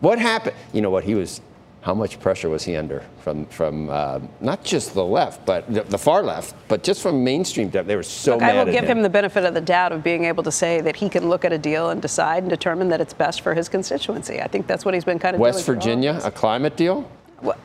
What 0.00 0.18
happened? 0.18 0.54
You 0.72 0.82
know 0.82 0.90
what? 0.90 1.04
He 1.04 1.14
was. 1.14 1.40
How 1.82 1.94
much 1.94 2.20
pressure 2.20 2.48
was 2.48 2.62
he 2.62 2.76
under 2.76 3.02
from 3.22 3.44
from 3.46 3.90
uh, 3.90 4.20
not 4.40 4.62
just 4.62 4.94
the 4.94 5.04
left, 5.04 5.44
but 5.44 5.66
the, 5.72 5.82
the 5.82 5.98
far 5.98 6.22
left, 6.22 6.54
but 6.68 6.84
just 6.84 7.02
from 7.02 7.24
mainstream? 7.24 7.70
They 7.70 7.96
were 7.96 8.04
so 8.04 8.32
Look, 8.32 8.40
mad 8.42 8.50
I 8.50 8.52
will 8.62 8.68
at 8.68 8.72
give 8.72 8.84
him. 8.84 8.98
him 8.98 9.02
the 9.02 9.10
benefit 9.10 9.44
of 9.44 9.52
the 9.54 9.60
doubt 9.60 9.90
of 9.90 10.04
being 10.04 10.24
able 10.24 10.44
to 10.44 10.52
say 10.52 10.80
that 10.80 10.94
he 10.94 11.08
can 11.08 11.28
look 11.28 11.44
at 11.44 11.52
a 11.52 11.58
deal 11.58 11.90
and 11.90 12.00
decide 12.00 12.44
and 12.44 12.50
determine 12.50 12.88
that 12.90 13.00
it's 13.00 13.12
best 13.12 13.40
for 13.40 13.52
his 13.54 13.68
constituency. 13.68 14.40
I 14.40 14.46
think 14.46 14.68
that's 14.68 14.84
what 14.84 14.94
he's 14.94 15.04
been 15.04 15.18
kind 15.18 15.34
of 15.34 15.40
West 15.40 15.56
doing 15.58 15.64
for 15.64 15.72
all 15.72 15.76
of 15.78 15.82
Virginia, 15.84 16.20
a 16.22 16.30
climate 16.30 16.76
deal. 16.76 17.10
Well, 17.42 17.56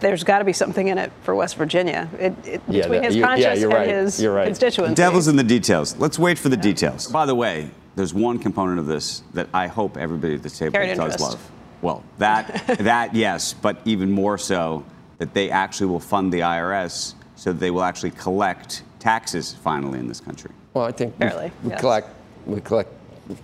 there's 0.00 0.24
got 0.24 0.40
to 0.40 0.44
be 0.44 0.52
something 0.52 0.88
in 0.88 0.98
it 0.98 1.12
for 1.22 1.36
West 1.36 1.56
Virginia. 1.56 2.08
It, 2.18 2.34
it, 2.44 2.62
Yeah, 2.68 2.82
between 2.82 3.02
that- 3.02 3.04
his 3.04 3.14
you- 3.14 3.20
yeah, 3.22 3.26
conscience 3.28 3.60
you're 3.60 3.70
and 3.70 3.78
right. 3.78 3.88
his 3.88 4.20
You're 4.22 4.34
right. 4.34 4.46
constituency. 4.46 4.94
Devil's 4.96 5.28
in 5.28 5.36
the 5.36 5.44
details. 5.44 5.96
Let's 5.96 6.18
wait 6.18 6.40
for 6.40 6.48
the 6.48 6.56
details. 6.56 7.06
By 7.06 7.24
the 7.24 7.36
way, 7.36 7.70
there's 7.94 8.12
one 8.14 8.40
component 8.40 8.80
of 8.80 8.86
this 8.88 9.22
that 9.34 9.48
I 9.54 9.68
hope 9.68 9.96
everybody 9.96 10.34
at 10.34 10.42
the 10.42 10.50
table 10.50 10.72
Carried 10.72 10.88
does 10.96 10.98
interest. 10.98 11.20
love. 11.20 11.50
Well, 11.82 12.02
that 12.18 12.66
that 12.80 13.14
yes, 13.14 13.54
but 13.54 13.80
even 13.84 14.10
more 14.10 14.38
so 14.38 14.84
that 15.18 15.34
they 15.34 15.50
actually 15.50 15.86
will 15.88 16.00
fund 16.00 16.32
the 16.32 16.40
IRS 16.40 17.14
so 17.36 17.52
that 17.52 17.58
they 17.58 17.70
will 17.70 17.82
actually 17.82 18.10
collect 18.12 18.82
taxes 18.98 19.52
finally 19.54 19.98
in 19.98 20.06
this 20.08 20.20
country. 20.20 20.50
Well, 20.74 20.84
I 20.84 20.92
think 20.92 21.14
we- 21.18 21.26
Barely, 21.26 21.52
we, 21.64 21.70
yes. 21.70 21.80
collect 21.80 22.08
we 22.46 22.60
collect 22.60 22.90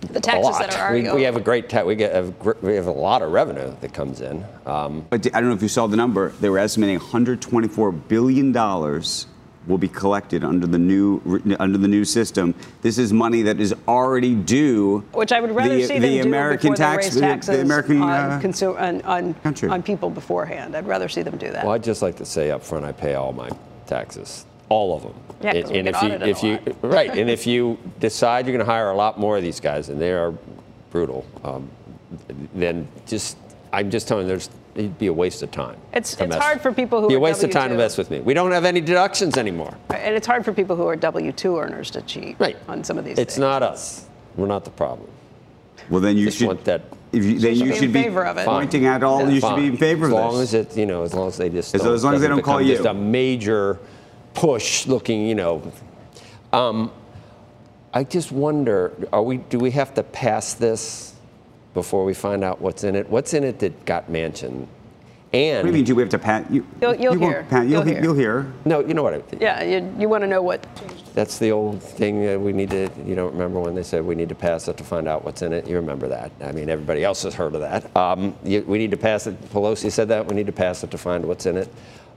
The 0.01 0.17
a 0.17 0.21
taxes 0.21 0.43
lot. 0.45 0.59
that 0.59 0.75
are 0.77 0.89
already 0.89 1.07
we, 1.09 1.15
we 1.15 1.23
have 1.23 1.35
a 1.35 1.39
great 1.41 1.69
ta- 1.69 1.83
we 1.83 1.95
get 1.95 2.13
a, 2.15 2.33
we 2.61 2.75
have 2.75 2.87
a 2.87 2.91
lot 2.91 3.21
of 3.21 3.31
revenue 3.31 3.75
that 3.81 3.93
comes 3.93 4.21
in. 4.21 4.43
Um, 4.65 5.05
But 5.09 5.25
I 5.35 5.39
don't 5.39 5.49
know 5.49 5.55
if 5.55 5.61
you 5.61 5.67
saw 5.69 5.87
the 5.87 5.95
number. 5.97 6.29
They 6.41 6.49
were 6.49 6.59
estimating 6.59 6.97
124 6.99 7.91
billion 7.91 8.51
dollars 8.51 9.27
will 9.67 9.77
be 9.77 9.87
collected 9.87 10.43
under 10.43 10.65
the 10.65 10.77
new 10.79 11.21
under 11.59 11.77
the 11.77 11.87
new 11.87 12.05
system. 12.05 12.55
This 12.81 12.97
is 12.97 13.11
money 13.13 13.41
that 13.43 13.59
is 13.59 13.75
already 13.87 14.33
due. 14.33 14.99
Which 15.13 15.31
I 15.31 15.39
would 15.41 15.51
rather 15.51 15.75
the, 15.75 15.83
see 15.83 15.93
them 15.99 16.01
the 16.03 16.21
do 16.21 16.27
American 16.27 16.73
tax, 16.73 16.95
they 16.95 17.07
raise 17.07 17.15
the- 17.15 17.21
taxes 17.21 17.55
the 17.57 17.61
American 17.61 18.01
on, 18.01 18.09
uh, 18.09 18.39
consu- 18.41 18.79
on, 18.79 19.01
on, 19.01 19.33
country. 19.35 19.69
on 19.69 19.83
people 19.83 20.09
beforehand. 20.09 20.75
I'd 20.75 20.87
rather 20.87 21.09
see 21.09 21.21
them 21.21 21.37
do 21.37 21.51
that. 21.51 21.65
well, 21.65 21.73
I'd 21.73 21.83
just 21.83 22.01
like 22.01 22.15
to 22.17 22.25
say 22.25 22.51
up 22.51 22.63
front, 22.63 22.85
I 22.85 22.91
pay 22.93 23.15
all 23.15 23.33
my 23.33 23.49
taxes, 23.85 24.45
all 24.69 24.95
of 24.95 25.03
them. 25.03 25.13
Yeah, 25.41 25.61
'cause 25.61 25.71
we 25.71 25.77
and 25.79 25.85
get 25.85 25.95
if 25.95 26.01
you 26.01 26.07
audited 26.09 26.27
a 26.27 26.29
if 26.29 26.43
you 26.43 26.59
right, 26.89 27.11
and 27.11 27.29
if 27.29 27.45
you 27.45 27.77
decide 27.99 28.47
you're 28.47 28.55
going 28.55 28.65
to 28.65 28.71
hire 28.71 28.89
a 28.89 28.95
lot 28.95 29.19
more 29.19 29.37
of 29.37 29.43
these 29.43 29.59
guys, 29.59 29.89
and 29.89 29.99
they 30.01 30.11
are 30.11 30.33
brutal, 30.89 31.25
um, 31.43 31.69
then 32.55 32.87
just 33.05 33.37
I'm 33.73 33.91
just 33.91 34.07
telling 34.07 34.23
you, 34.23 34.29
there's 34.29 34.49
it'd 34.77 34.97
be 34.97 35.07
a 35.07 35.13
waste 35.13 35.41
of 35.43 35.51
time. 35.51 35.75
It's- 35.91 36.15
it's 36.19 36.35
hard 36.35 36.61
for 36.61 36.71
people 36.71 37.01
who 37.01 37.07
be 37.07 37.15
a 37.15 37.17
are 37.17 37.19
waste 37.19 37.43
of 37.43 37.49
time 37.51 37.69
to 37.69 37.75
W2. 37.75 37.77
mess 37.77 37.97
with 37.97 38.09
me. 38.11 38.19
We 38.19 38.33
don't 38.33 38.51
have 38.51 38.63
any 38.63 38.79
deductions 38.79 39.35
anymore. 39.37 39.73
And 39.89 40.15
it's 40.15 40.27
hard 40.27 40.45
for 40.45 40.53
people 40.53 40.75
who 40.75 40.85
are 40.87 40.95
W 40.95 41.31
2 41.31 41.57
earners 41.57 41.89
to 41.91 42.01
cheat 42.03 42.35
Right. 42.39 42.55
on 42.69 42.83
some 42.83 42.97
of 42.97 43.03
these 43.05 43.17
It's 43.17 43.33
things. 43.35 43.39
not 43.41 43.63
us. 43.63 44.05
We're 44.37 44.47
not 44.47 44.63
the 44.63 44.69
problem. 44.71 45.09
Well, 45.89 45.99
then 46.01 46.15
you 46.17 46.25
Just 46.25 46.37
should. 46.37 46.47
want 46.47 46.63
that. 46.65 46.81
If 47.11 47.23
you, 47.23 47.39
then 47.39 47.55
should 47.55 47.57
you 47.59 47.63
be 47.65 47.69
in 47.71 47.75
should 47.81 47.93
be 47.93 48.03
favor 48.03 48.25
of 48.25 48.37
it. 48.37 48.45
pointing 48.45 48.85
at 48.85 49.01
all. 49.03 49.21
Yeah, 49.21 49.27
you 49.29 49.33
should 49.35 49.41
fine. 49.41 49.59
be 49.61 49.65
in 49.67 49.77
favor 49.77 50.05
as 50.07 50.11
of 50.11 50.17
long 50.19 50.37
this. 50.39 50.53
as 50.53 50.67
it, 50.73 50.77
you 50.77 50.85
know, 50.85 51.03
as 51.03 51.13
long 51.13 51.27
as 51.29 51.37
they 51.37 51.49
just 51.49 51.73
As- 51.73 51.85
as 51.85 52.03
long 52.03 52.13
as 52.15 52.21
they 52.21 52.27
don't 52.27 52.41
call 52.41 52.57
become 52.57 52.69
just 52.69 52.83
you. 52.83 52.89
a 52.89 52.93
major 52.93 53.79
push 54.33 54.85
looking, 54.85 55.25
you 55.25 55.33
know. 55.35 55.61
Um, 56.53 56.91
I 57.93 58.03
just 58.03 58.31
wonder, 58.31 58.91
are 59.11 59.23
we? 59.23 59.37
Do 59.37 59.57
we 59.57 59.71
have 59.71 59.93
to 59.95 60.03
pass 60.03 60.53
this 60.53 61.13
before 61.77 62.03
we 62.05 62.13
find 62.15 62.43
out 62.43 62.59
what's 62.59 62.83
in 62.83 62.95
it? 62.95 63.07
What's 63.07 63.35
in 63.35 63.43
it 63.43 63.59
that 63.59 63.85
got 63.85 64.09
Manchin? 64.09 64.65
And 65.31 65.57
what 65.57 65.61
do 65.61 65.67
you 65.67 65.73
mean? 65.73 65.83
Do 65.85 65.93
we 65.93 66.01
have 66.01 66.09
to 66.09 66.17
pat? 66.17 66.49
You, 66.49 66.65
You'll- 66.81 66.95
you'll 66.95 67.13
you 67.13 67.19
hear. 67.19 67.45
pat- 67.51 67.67
you'll, 67.67 67.71
You'll 67.71 67.81
he- 67.83 67.91
hear. 67.93 68.01
you'll 68.03 68.13
hear. 68.15 68.51
No, 68.65 68.79
you 68.79 68.95
know 68.95 69.03
what? 69.03 69.13
I, 69.13 69.21
Yeah, 69.39 69.61
you, 69.63 69.93
you 69.99 70.09
want 70.09 70.23
to 70.23 70.27
know 70.27 70.41
what. 70.41 70.65
that's 71.13 71.37
the 71.37 71.51
old 71.51 71.83
thing 71.83 72.25
that 72.25 72.39
we 72.41 72.51
need 72.51 72.71
to. 72.71 72.89
You 73.05 73.13
don't 73.13 73.31
remember 73.33 73.59
when 73.59 73.75
they 73.75 73.83
said 73.83 74.03
we 74.03 74.15
need 74.15 74.29
to 74.29 74.35
pass 74.35 74.67
it 74.67 74.75
to 74.77 74.83
find 74.83 75.07
out 75.07 75.23
what's 75.23 75.43
in 75.43 75.53
it? 75.53 75.67
You 75.67 75.75
remember 75.75 76.07
that? 76.07 76.31
I 76.41 76.51
mean, 76.51 76.67
everybody 76.67 77.03
else 77.03 77.21
has 77.23 77.35
heard 77.35 77.53
of 77.53 77.61
that. 77.61 77.95
Um, 77.95 78.33
you, 78.43 78.63
we 78.63 78.79
need 78.79 78.89
to 78.91 78.97
pass 78.97 79.27
it. 79.27 79.39
Pelosi 79.53 79.91
said 79.91 80.07
that 80.07 80.25
we 80.27 80.33
need 80.33 80.47
to 80.47 80.51
pass 80.53 80.83
it 80.83 80.89
to 80.91 80.97
find 80.97 81.23
what's 81.25 81.45
in 81.45 81.57
it. 81.57 81.69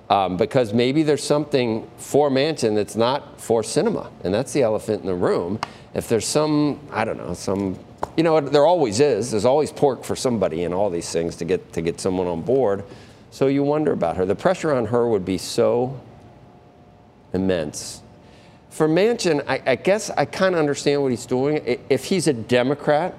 Um, 0.08 0.36
because 0.38 0.72
maybe 0.72 1.02
there's 1.02 1.22
something 1.22 1.86
for 1.98 2.30
Manchin 2.30 2.74
that's 2.74 2.96
not 2.96 3.38
for 3.40 3.60
Sinema, 3.62 4.08
and 4.24 4.32
that's 4.32 4.52
the 4.54 4.62
elephant 4.62 5.02
in 5.02 5.06
the 5.08 5.14
room. 5.14 5.60
If 5.94 6.08
there's 6.08 6.26
some, 6.26 6.80
I 6.92 7.04
don't 7.04 7.18
know, 7.18 7.34
some, 7.34 7.76
you 8.20 8.24
know, 8.24 8.38
there 8.38 8.66
always 8.66 9.00
is. 9.00 9.30
There's 9.30 9.46
always 9.46 9.72
pork 9.72 10.04
for 10.04 10.14
somebody 10.14 10.64
in 10.64 10.74
all 10.74 10.90
these 10.90 11.10
things 11.10 11.36
to 11.36 11.46
get 11.46 11.72
to 11.72 11.80
get 11.80 11.98
someone 11.98 12.26
on 12.26 12.42
board. 12.42 12.84
So 13.30 13.46
you 13.46 13.62
wonder 13.62 13.92
about 13.92 14.18
her. 14.18 14.26
The 14.26 14.34
pressure 14.34 14.74
on 14.74 14.84
her 14.84 15.08
would 15.08 15.24
be 15.24 15.38
so 15.38 15.98
immense. 17.32 18.02
For 18.68 18.86
Manchin, 18.86 19.42
I, 19.48 19.62
I 19.66 19.76
guess 19.76 20.10
I 20.10 20.26
kind 20.26 20.54
of 20.54 20.58
understand 20.58 21.00
what 21.00 21.12
he's 21.12 21.24
doing. 21.24 21.78
If 21.88 22.04
he's 22.04 22.26
a 22.26 22.34
Democrat, 22.34 23.16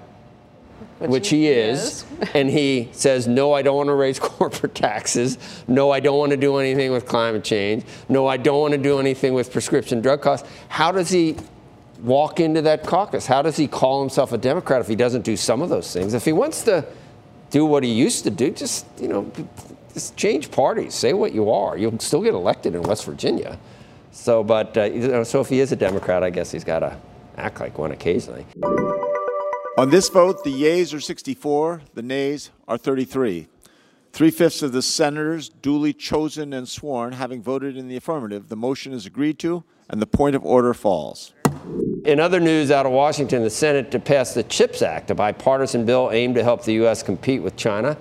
which, 0.99 1.29
he 1.29 1.47
is, 1.47 2.05
and 2.35 2.47
he 2.47 2.89
says, 2.91 3.27
no, 3.27 3.53
I 3.53 3.63
don't 3.63 3.77
want 3.77 3.87
to 3.87 3.95
raise 3.95 4.19
corporate 4.19 4.75
taxes. 4.75 5.39
No, 5.67 5.89
I 5.89 5.99
don't 5.99 6.19
want 6.19 6.29
to 6.29 6.37
do 6.37 6.57
anything 6.57 6.91
with 6.91 7.07
climate 7.07 7.43
change. 7.43 7.85
No, 8.07 8.27
I 8.27 8.37
don't 8.37 8.59
want 8.59 8.73
to 8.73 8.77
do 8.77 8.99
anything 8.99 9.33
with 9.33 9.51
prescription 9.51 9.99
drug 9.99 10.21
costs. 10.21 10.47
How 10.67 10.91
does 10.91 11.09
he 11.09 11.37
walk 12.01 12.39
into 12.39 12.61
that 12.63 12.83
caucus? 12.83 13.25
How 13.25 13.41
does 13.41 13.57
he 13.57 13.67
call 13.67 14.01
himself 14.01 14.31
a 14.31 14.37
Democrat 14.37 14.81
if 14.81 14.87
he 14.87 14.95
doesn't 14.95 15.23
do 15.23 15.37
some 15.37 15.61
of 15.61 15.69
those 15.69 15.91
things? 15.91 16.13
If 16.13 16.25
he 16.25 16.33
wants 16.33 16.63
to 16.63 16.85
do 17.49 17.65
what 17.65 17.83
he 17.83 17.91
used 17.91 18.23
to 18.23 18.29
do, 18.29 18.51
just, 18.51 18.85
you 18.99 19.07
know, 19.07 19.31
just 19.93 20.15
change 20.15 20.51
parties. 20.51 20.93
Say 20.93 21.13
what 21.13 21.33
you 21.33 21.51
are. 21.51 21.77
You'll 21.77 21.99
still 21.99 22.21
get 22.21 22.33
elected 22.33 22.75
in 22.75 22.81
West 22.83 23.05
Virginia. 23.05 23.59
So, 24.11 24.43
but, 24.43 24.77
uh, 24.77 24.83
you 24.83 25.07
know, 25.07 25.23
so 25.23 25.41
if 25.41 25.49
he 25.49 25.59
is 25.59 25.71
a 25.71 25.75
Democrat, 25.75 26.23
I 26.23 26.29
guess 26.29 26.51
he's 26.51 26.63
got 26.63 26.79
to 26.79 26.97
act 27.37 27.59
like 27.59 27.77
one 27.77 27.91
occasionally. 27.91 28.45
On 29.77 29.89
this 29.89 30.09
vote, 30.09 30.43
the 30.43 30.51
yeas 30.51 30.93
are 30.93 30.99
64, 30.99 31.81
the 31.93 32.01
nays 32.01 32.51
are 32.67 32.77
33. 32.77 33.47
Three 34.11 34.29
fifths 34.29 34.61
of 34.61 34.73
the 34.73 34.81
senators 34.81 35.47
duly 35.47 35.93
chosen 35.93 36.51
and 36.51 36.67
sworn 36.67 37.13
having 37.13 37.41
voted 37.41 37.77
in 37.77 37.87
the 37.87 37.95
affirmative, 37.95 38.49
the 38.49 38.57
motion 38.57 38.91
is 38.91 39.05
agreed 39.05 39.39
to, 39.39 39.63
and 39.89 40.01
the 40.01 40.07
point 40.07 40.35
of 40.35 40.45
order 40.45 40.73
falls. 40.73 41.33
In 42.05 42.19
other 42.19 42.39
news 42.39 42.71
out 42.71 42.85
of 42.85 42.91
Washington, 42.91 43.43
the 43.43 43.49
Senate 43.49 43.91
to 43.91 43.99
pass 43.99 44.33
the 44.33 44.43
CHIPS 44.43 44.81
Act, 44.81 45.11
a 45.11 45.15
bipartisan 45.15 45.85
bill 45.85 46.09
aimed 46.11 46.35
to 46.35 46.43
help 46.43 46.63
the 46.63 46.73
U.S. 46.73 47.03
compete 47.03 47.41
with 47.41 47.55
China 47.55 47.97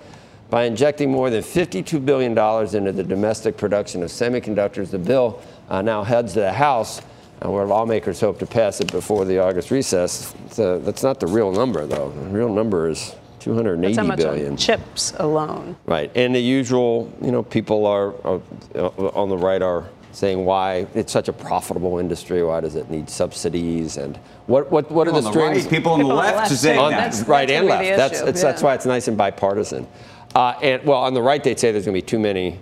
by 0.48 0.64
injecting 0.64 1.10
more 1.10 1.30
than 1.30 1.42
$52 1.42 2.04
billion 2.04 2.32
into 2.76 2.92
the 2.92 3.04
domestic 3.04 3.56
production 3.56 4.02
of 4.02 4.08
semiconductors. 4.10 4.90
The 4.90 4.98
bill 4.98 5.40
uh, 5.68 5.82
now 5.82 6.02
heads 6.02 6.32
to 6.32 6.40
the 6.40 6.52
House, 6.52 7.00
uh, 7.44 7.50
where 7.50 7.66
lawmakers 7.66 8.20
hope 8.20 8.38
to 8.40 8.46
pass 8.46 8.80
it 8.80 8.90
before 8.90 9.24
the 9.24 9.38
August 9.38 9.70
recess. 9.70 10.34
So 10.50 10.78
that's 10.80 11.02
not 11.02 11.20
the 11.20 11.26
real 11.26 11.52
number, 11.52 11.86
though. 11.86 12.10
The 12.10 12.28
real 12.30 12.52
number 12.52 12.88
is 12.88 13.14
280 13.40 13.86
That's 13.86 13.96
how 13.98 14.04
much 14.04 14.18
billion. 14.18 14.52
on 14.52 14.56
chips 14.56 15.14
alone. 15.18 15.76
Right, 15.86 16.10
and 16.14 16.34
the 16.34 16.40
usual, 16.40 17.12
you 17.22 17.32
know, 17.32 17.42
people 17.42 17.86
are, 17.86 18.14
are 18.24 18.40
uh, 18.74 18.88
on 18.88 19.28
the 19.28 19.36
right 19.36 19.62
are 19.62 19.88
saying 20.12 20.44
why 20.44 20.86
it's 20.94 21.12
such 21.12 21.28
a 21.28 21.32
profitable 21.32 21.98
industry. 21.98 22.42
Why 22.42 22.60
does 22.60 22.74
it 22.76 22.90
need 22.90 23.08
subsidies? 23.08 23.96
And 23.96 24.16
what 24.46 24.70
what 24.70 24.90
what 24.90 25.06
are 25.08 25.12
People 25.12 25.22
the 25.22 25.28
on 25.28 25.34
the 25.34 25.40
right, 25.40 25.56
strings? 25.60 25.66
people 25.68 25.92
on 25.92 25.98
the 26.00 26.04
People 26.04 26.16
the 26.16 26.22
left 26.22 26.36
left 26.36 26.52
are 26.52 26.56
saying 26.56 26.78
On- 26.78 26.90
that. 26.90 26.96
That's- 27.12 27.28
right 27.28 27.48
that's 27.48 27.58
and 27.58 27.68
left. 27.68 27.82
the 27.84 27.96
That's 27.96 28.14
issue, 28.20 28.26
it's, 28.28 28.42
that's 28.42 28.62
why 28.62 28.74
it's 28.74 28.86
nice 28.86 29.08
and 29.08 29.16
bipartisan. 29.16 29.86
Uh, 30.34 30.54
and 30.62 30.84
well, 30.84 30.98
on 30.98 31.14
the 31.14 31.22
right 31.22 31.42
they'd 31.42 31.58
say 31.58 31.72
there's 31.72 31.84
going 31.86 31.94
to 31.94 32.02
be 32.02 32.06
too 32.06 32.18
many 32.18 32.58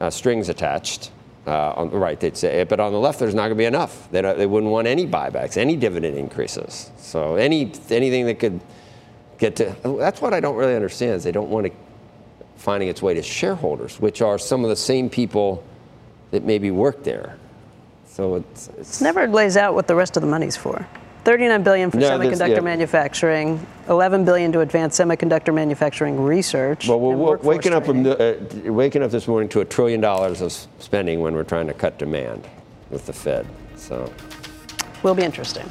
uh, 0.00 0.10
strings 0.10 0.48
attached. 0.48 1.10
Uh, 1.46 1.72
on 1.76 1.90
the 1.90 1.96
right 1.96 2.18
they'd 2.18 2.36
say, 2.36 2.62
it, 2.62 2.68
but 2.68 2.80
on 2.80 2.90
the 2.90 2.98
left 2.98 3.20
there's 3.20 3.32
not 3.34 3.42
going 3.42 3.50
to 3.50 3.54
be 3.56 3.64
enough. 3.66 4.10
They 4.10 4.20
don't, 4.20 4.36
they 4.36 4.46
wouldn't 4.46 4.72
want 4.72 4.88
any 4.88 5.06
buybacks, 5.06 5.56
any 5.56 5.76
dividend 5.76 6.18
increases. 6.18 6.90
So 6.98 7.36
any 7.36 7.70
anything 7.88 8.26
that 8.26 8.40
could 8.40 8.60
get 9.38 9.54
to 9.56 9.76
that's 10.00 10.20
what 10.20 10.34
I 10.34 10.40
don't 10.40 10.56
really 10.56 10.74
understand 10.74 11.12
is 11.12 11.22
they 11.24 11.30
don't 11.30 11.48
want 11.50 11.66
to 11.68 11.72
finding 12.56 12.88
its 12.88 13.00
way 13.00 13.14
to 13.14 13.22
shareholders, 13.22 14.00
which 14.00 14.22
are 14.22 14.38
some 14.38 14.64
of 14.64 14.70
the 14.70 14.76
same 14.76 15.08
people 15.08 15.62
that 16.30 16.44
maybe 16.44 16.70
work 16.70 17.04
there. 17.04 17.36
So 18.06 18.36
it's, 18.36 18.68
it's 18.78 19.00
It 19.00 19.04
never 19.04 19.26
lays 19.28 19.56
out 19.56 19.74
what 19.74 19.86
the 19.86 19.94
rest 19.94 20.16
of 20.16 20.22
the 20.22 20.28
money's 20.28 20.56
for. 20.56 20.86
39 21.24 21.62
billion 21.64 21.90
for 21.90 21.96
No, 21.96 22.08
semiconductor 22.18 22.48
yeah. 22.54 22.60
manufacturing, 22.60 23.66
11 23.88 24.24
billion 24.24 24.52
to 24.52 24.60
advance 24.60 24.96
semiconductor 24.96 25.52
manufacturing 25.52 26.22
research. 26.22 26.86
well, 26.88 27.00
we're, 27.00 27.36
waking 27.38 27.74
up 27.74 27.84
from, 27.84 28.06
uh, 28.06 28.34
waking 28.64 29.02
up 29.02 29.10
this 29.10 29.26
morning 29.26 29.48
to 29.48 29.60
a 29.60 29.64
trillion 29.64 30.00
dollars 30.00 30.40
of 30.40 30.52
spending 30.78 31.20
when 31.20 31.34
we're 31.34 31.42
trying 31.42 31.66
to 31.66 31.74
cut 31.74 31.98
demand 31.98 32.46
with 32.90 33.06
the 33.06 33.12
Fed. 33.12 33.44
So 33.76 34.12
Will 35.02 35.14
be 35.14 35.24
interesting. 35.24 35.68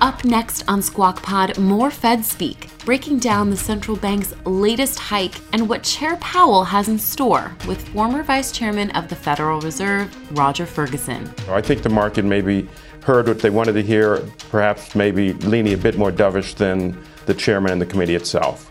Up 0.00 0.24
next 0.24 0.62
on 0.68 0.80
Squawk 0.80 1.20
Pod, 1.24 1.58
more 1.58 1.90
Fed 1.90 2.24
speak, 2.24 2.68
breaking 2.84 3.18
down 3.18 3.50
the 3.50 3.56
central 3.56 3.96
bank's 3.96 4.32
latest 4.44 4.96
hike 4.96 5.34
and 5.52 5.68
what 5.68 5.82
Chair 5.82 6.14
Powell 6.18 6.62
has 6.62 6.88
in 6.88 7.00
store 7.00 7.50
with 7.66 7.88
former 7.88 8.22
Vice 8.22 8.52
Chairman 8.52 8.92
of 8.92 9.08
the 9.08 9.16
Federal 9.16 9.60
Reserve, 9.60 10.08
Roger 10.38 10.66
Ferguson. 10.66 11.28
I 11.48 11.60
think 11.60 11.82
the 11.82 11.88
market 11.88 12.24
maybe 12.24 12.68
heard 13.02 13.26
what 13.26 13.40
they 13.40 13.50
wanted 13.50 13.72
to 13.72 13.82
hear, 13.82 14.18
perhaps 14.50 14.94
maybe 14.94 15.32
leaning 15.32 15.74
a 15.74 15.76
bit 15.76 15.98
more 15.98 16.12
dovish 16.12 16.54
than 16.54 16.96
the 17.26 17.34
chairman 17.34 17.72
and 17.72 17.80
the 17.80 17.86
committee 17.86 18.14
itself. 18.14 18.70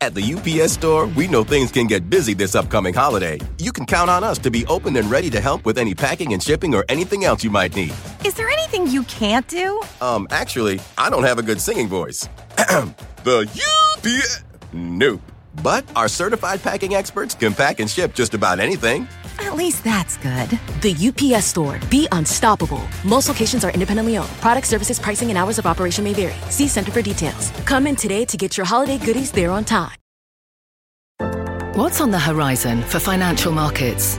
At 0.00 0.14
the 0.14 0.34
UPS 0.34 0.72
store, 0.72 1.06
we 1.06 1.28
know 1.28 1.44
things 1.44 1.70
can 1.70 1.86
get 1.86 2.10
busy 2.10 2.34
this 2.34 2.56
upcoming 2.56 2.92
holiday. 2.92 3.38
You 3.58 3.70
can 3.70 3.86
count 3.86 4.10
on 4.10 4.24
us 4.24 4.36
to 4.38 4.50
be 4.50 4.66
open 4.66 4.96
and 4.96 5.08
ready 5.10 5.30
to 5.30 5.40
help 5.40 5.64
with 5.64 5.78
any 5.78 5.94
packing 5.94 6.32
and 6.32 6.42
shipping 6.42 6.74
or 6.74 6.84
anything 6.88 7.24
else 7.24 7.44
you 7.44 7.50
might 7.50 7.76
need. 7.76 7.94
Is 8.24 8.34
there 8.34 8.48
anything 8.72 8.92
you 8.92 9.02
can't 9.04 9.46
do? 9.48 9.80
Um, 10.00 10.26
actually, 10.30 10.80
I 10.98 11.10
don't 11.10 11.24
have 11.24 11.38
a 11.38 11.42
good 11.42 11.60
singing 11.60 11.88
voice. 11.88 12.28
the 13.24 13.48
UPS. 13.96 14.44
Nope. 14.72 15.20
But 15.62 15.84
our 15.94 16.08
certified 16.08 16.62
packing 16.62 16.94
experts 16.94 17.34
can 17.34 17.52
pack 17.52 17.80
and 17.80 17.90
ship 17.90 18.14
just 18.14 18.34
about 18.34 18.58
anything. 18.58 19.06
At 19.38 19.54
least 19.54 19.84
that's 19.84 20.16
good. 20.16 20.48
The 20.80 20.94
UPS 21.08 21.46
store. 21.46 21.78
Be 21.90 22.08
unstoppable. 22.12 22.82
Most 23.04 23.28
locations 23.28 23.64
are 23.64 23.70
independently 23.70 24.16
owned. 24.16 24.30
Product 24.40 24.66
services, 24.66 24.98
pricing, 24.98 25.28
and 25.28 25.38
hours 25.38 25.58
of 25.58 25.66
operation 25.66 26.04
may 26.04 26.14
vary. 26.14 26.34
See 26.50 26.68
Center 26.68 26.92
for 26.92 27.02
details. 27.02 27.50
Come 27.66 27.86
in 27.86 27.96
today 27.96 28.24
to 28.26 28.36
get 28.36 28.56
your 28.56 28.66
holiday 28.66 28.98
goodies 28.98 29.30
there 29.30 29.50
on 29.50 29.64
time. 29.64 29.96
What's 31.74 32.00
on 32.00 32.10
the 32.10 32.18
horizon 32.18 32.82
for 32.82 32.98
financial 32.98 33.52
markets? 33.52 34.18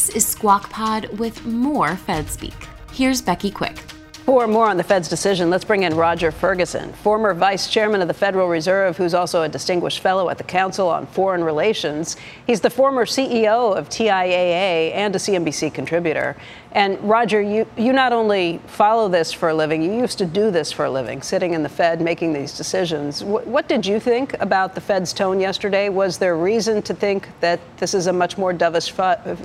This 0.00 0.16
is 0.16 0.26
Squawk 0.26 0.70
Pod 0.70 1.18
with 1.18 1.44
more 1.44 1.94
Fed 1.94 2.30
Speak. 2.30 2.54
Here's 2.90 3.20
Becky 3.20 3.50
Quick. 3.50 3.76
For 4.24 4.46
more 4.46 4.68
on 4.68 4.76
the 4.76 4.84
Fed's 4.84 5.08
decision, 5.08 5.50
let's 5.50 5.64
bring 5.64 5.82
in 5.82 5.96
Roger 5.96 6.30
Ferguson, 6.30 6.92
former 6.92 7.32
vice 7.32 7.68
chairman 7.68 8.02
of 8.02 8.06
the 8.06 8.14
Federal 8.14 8.48
Reserve, 8.48 8.96
who's 8.96 9.14
also 9.14 9.42
a 9.42 9.48
distinguished 9.48 10.00
fellow 10.00 10.28
at 10.28 10.36
the 10.36 10.44
Council 10.44 10.88
on 10.88 11.06
Foreign 11.06 11.42
Relations. 11.42 12.16
He's 12.46 12.60
the 12.60 12.70
former 12.70 13.06
CEO 13.06 13.76
of 13.76 13.88
TIAA 13.88 14.94
and 14.94 15.16
a 15.16 15.18
CNBC 15.18 15.72
contributor. 15.72 16.36
And 16.72 17.00
Roger, 17.02 17.40
you, 17.40 17.66
you 17.76 17.92
not 17.92 18.12
only 18.12 18.60
follow 18.66 19.08
this 19.08 19.32
for 19.32 19.48
a 19.48 19.54
living, 19.54 19.82
you 19.82 19.92
used 19.94 20.18
to 20.18 20.26
do 20.26 20.50
this 20.50 20.70
for 20.70 20.84
a 20.84 20.90
living, 20.90 21.22
sitting 21.22 21.54
in 21.54 21.62
the 21.62 21.68
Fed 21.68 22.00
making 22.00 22.32
these 22.32 22.56
decisions. 22.56 23.20
W- 23.20 23.48
what 23.48 23.68
did 23.68 23.84
you 23.86 23.98
think 23.98 24.34
about 24.40 24.74
the 24.74 24.80
Fed's 24.80 25.12
tone 25.12 25.40
yesterday? 25.40 25.88
Was 25.88 26.18
there 26.18 26.36
reason 26.36 26.82
to 26.82 26.94
think 26.94 27.28
that 27.40 27.58
this 27.78 27.94
is 27.94 28.06
a 28.06 28.12
much 28.12 28.36
more 28.36 28.52
dovish, 28.52 28.92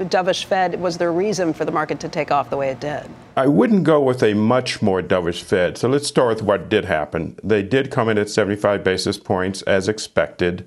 dovish 0.09 0.45
Fed? 0.45 0.79
Was 0.79 0.97
there 0.97 1.13
reason 1.13 1.53
for 1.53 1.65
the 1.65 1.71
market 1.71 1.99
to 2.01 2.09
take 2.09 2.29
off 2.29 2.49
the 2.49 2.57
way 2.57 2.69
it 2.69 2.79
did? 2.79 3.09
I 3.37 3.47
wouldn't 3.47 3.83
go 3.83 3.99
with 3.99 4.23
a 4.23 4.33
much 4.33 4.81
more 4.81 5.01
dovish 5.01 5.43
Fed. 5.43 5.77
So 5.77 5.89
let's 5.89 6.07
start 6.07 6.35
with 6.35 6.41
what 6.41 6.69
did 6.69 6.85
happen. 6.85 7.37
They 7.43 7.63
did 7.63 7.91
come 7.91 8.07
in 8.07 8.17
at 8.17 8.29
75 8.29 8.81
basis 8.81 9.17
points 9.17 9.61
as 9.63 9.89
expected. 9.89 10.65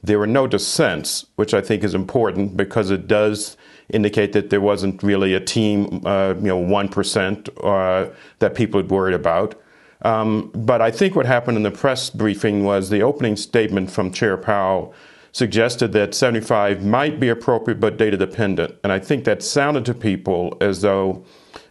There 0.00 0.20
were 0.20 0.26
no 0.26 0.46
dissents, 0.46 1.26
which 1.34 1.52
I 1.52 1.60
think 1.60 1.82
is 1.82 1.92
important 1.92 2.56
because 2.56 2.90
it 2.90 3.08
does 3.08 3.56
indicate 3.88 4.32
that 4.32 4.50
there 4.50 4.60
wasn't 4.60 5.02
really 5.02 5.34
a 5.34 5.40
team, 5.40 6.02
uh, 6.04 6.34
you 6.36 6.48
know, 6.48 6.60
1% 6.60 7.48
uh, 7.64 8.14
that 8.38 8.54
people 8.54 8.80
had 8.80 8.90
worried 8.90 9.14
about. 9.14 9.60
Um, 10.02 10.52
but 10.54 10.80
I 10.80 10.92
think 10.92 11.16
what 11.16 11.26
happened 11.26 11.56
in 11.56 11.64
the 11.64 11.70
press 11.70 12.10
briefing 12.10 12.62
was 12.62 12.90
the 12.90 13.02
opening 13.02 13.36
statement 13.36 13.90
from 13.90 14.12
Chair 14.12 14.36
Powell 14.36 14.94
suggested 15.32 15.92
that 15.92 16.14
75 16.14 16.84
might 16.84 17.18
be 17.18 17.28
appropriate 17.28 17.80
but 17.80 17.96
data 17.96 18.16
dependent. 18.16 18.76
And 18.84 18.92
I 18.92 19.00
think 19.00 19.24
that 19.24 19.42
sounded 19.42 19.84
to 19.86 19.94
people 19.94 20.56
as 20.60 20.82
though 20.82 21.24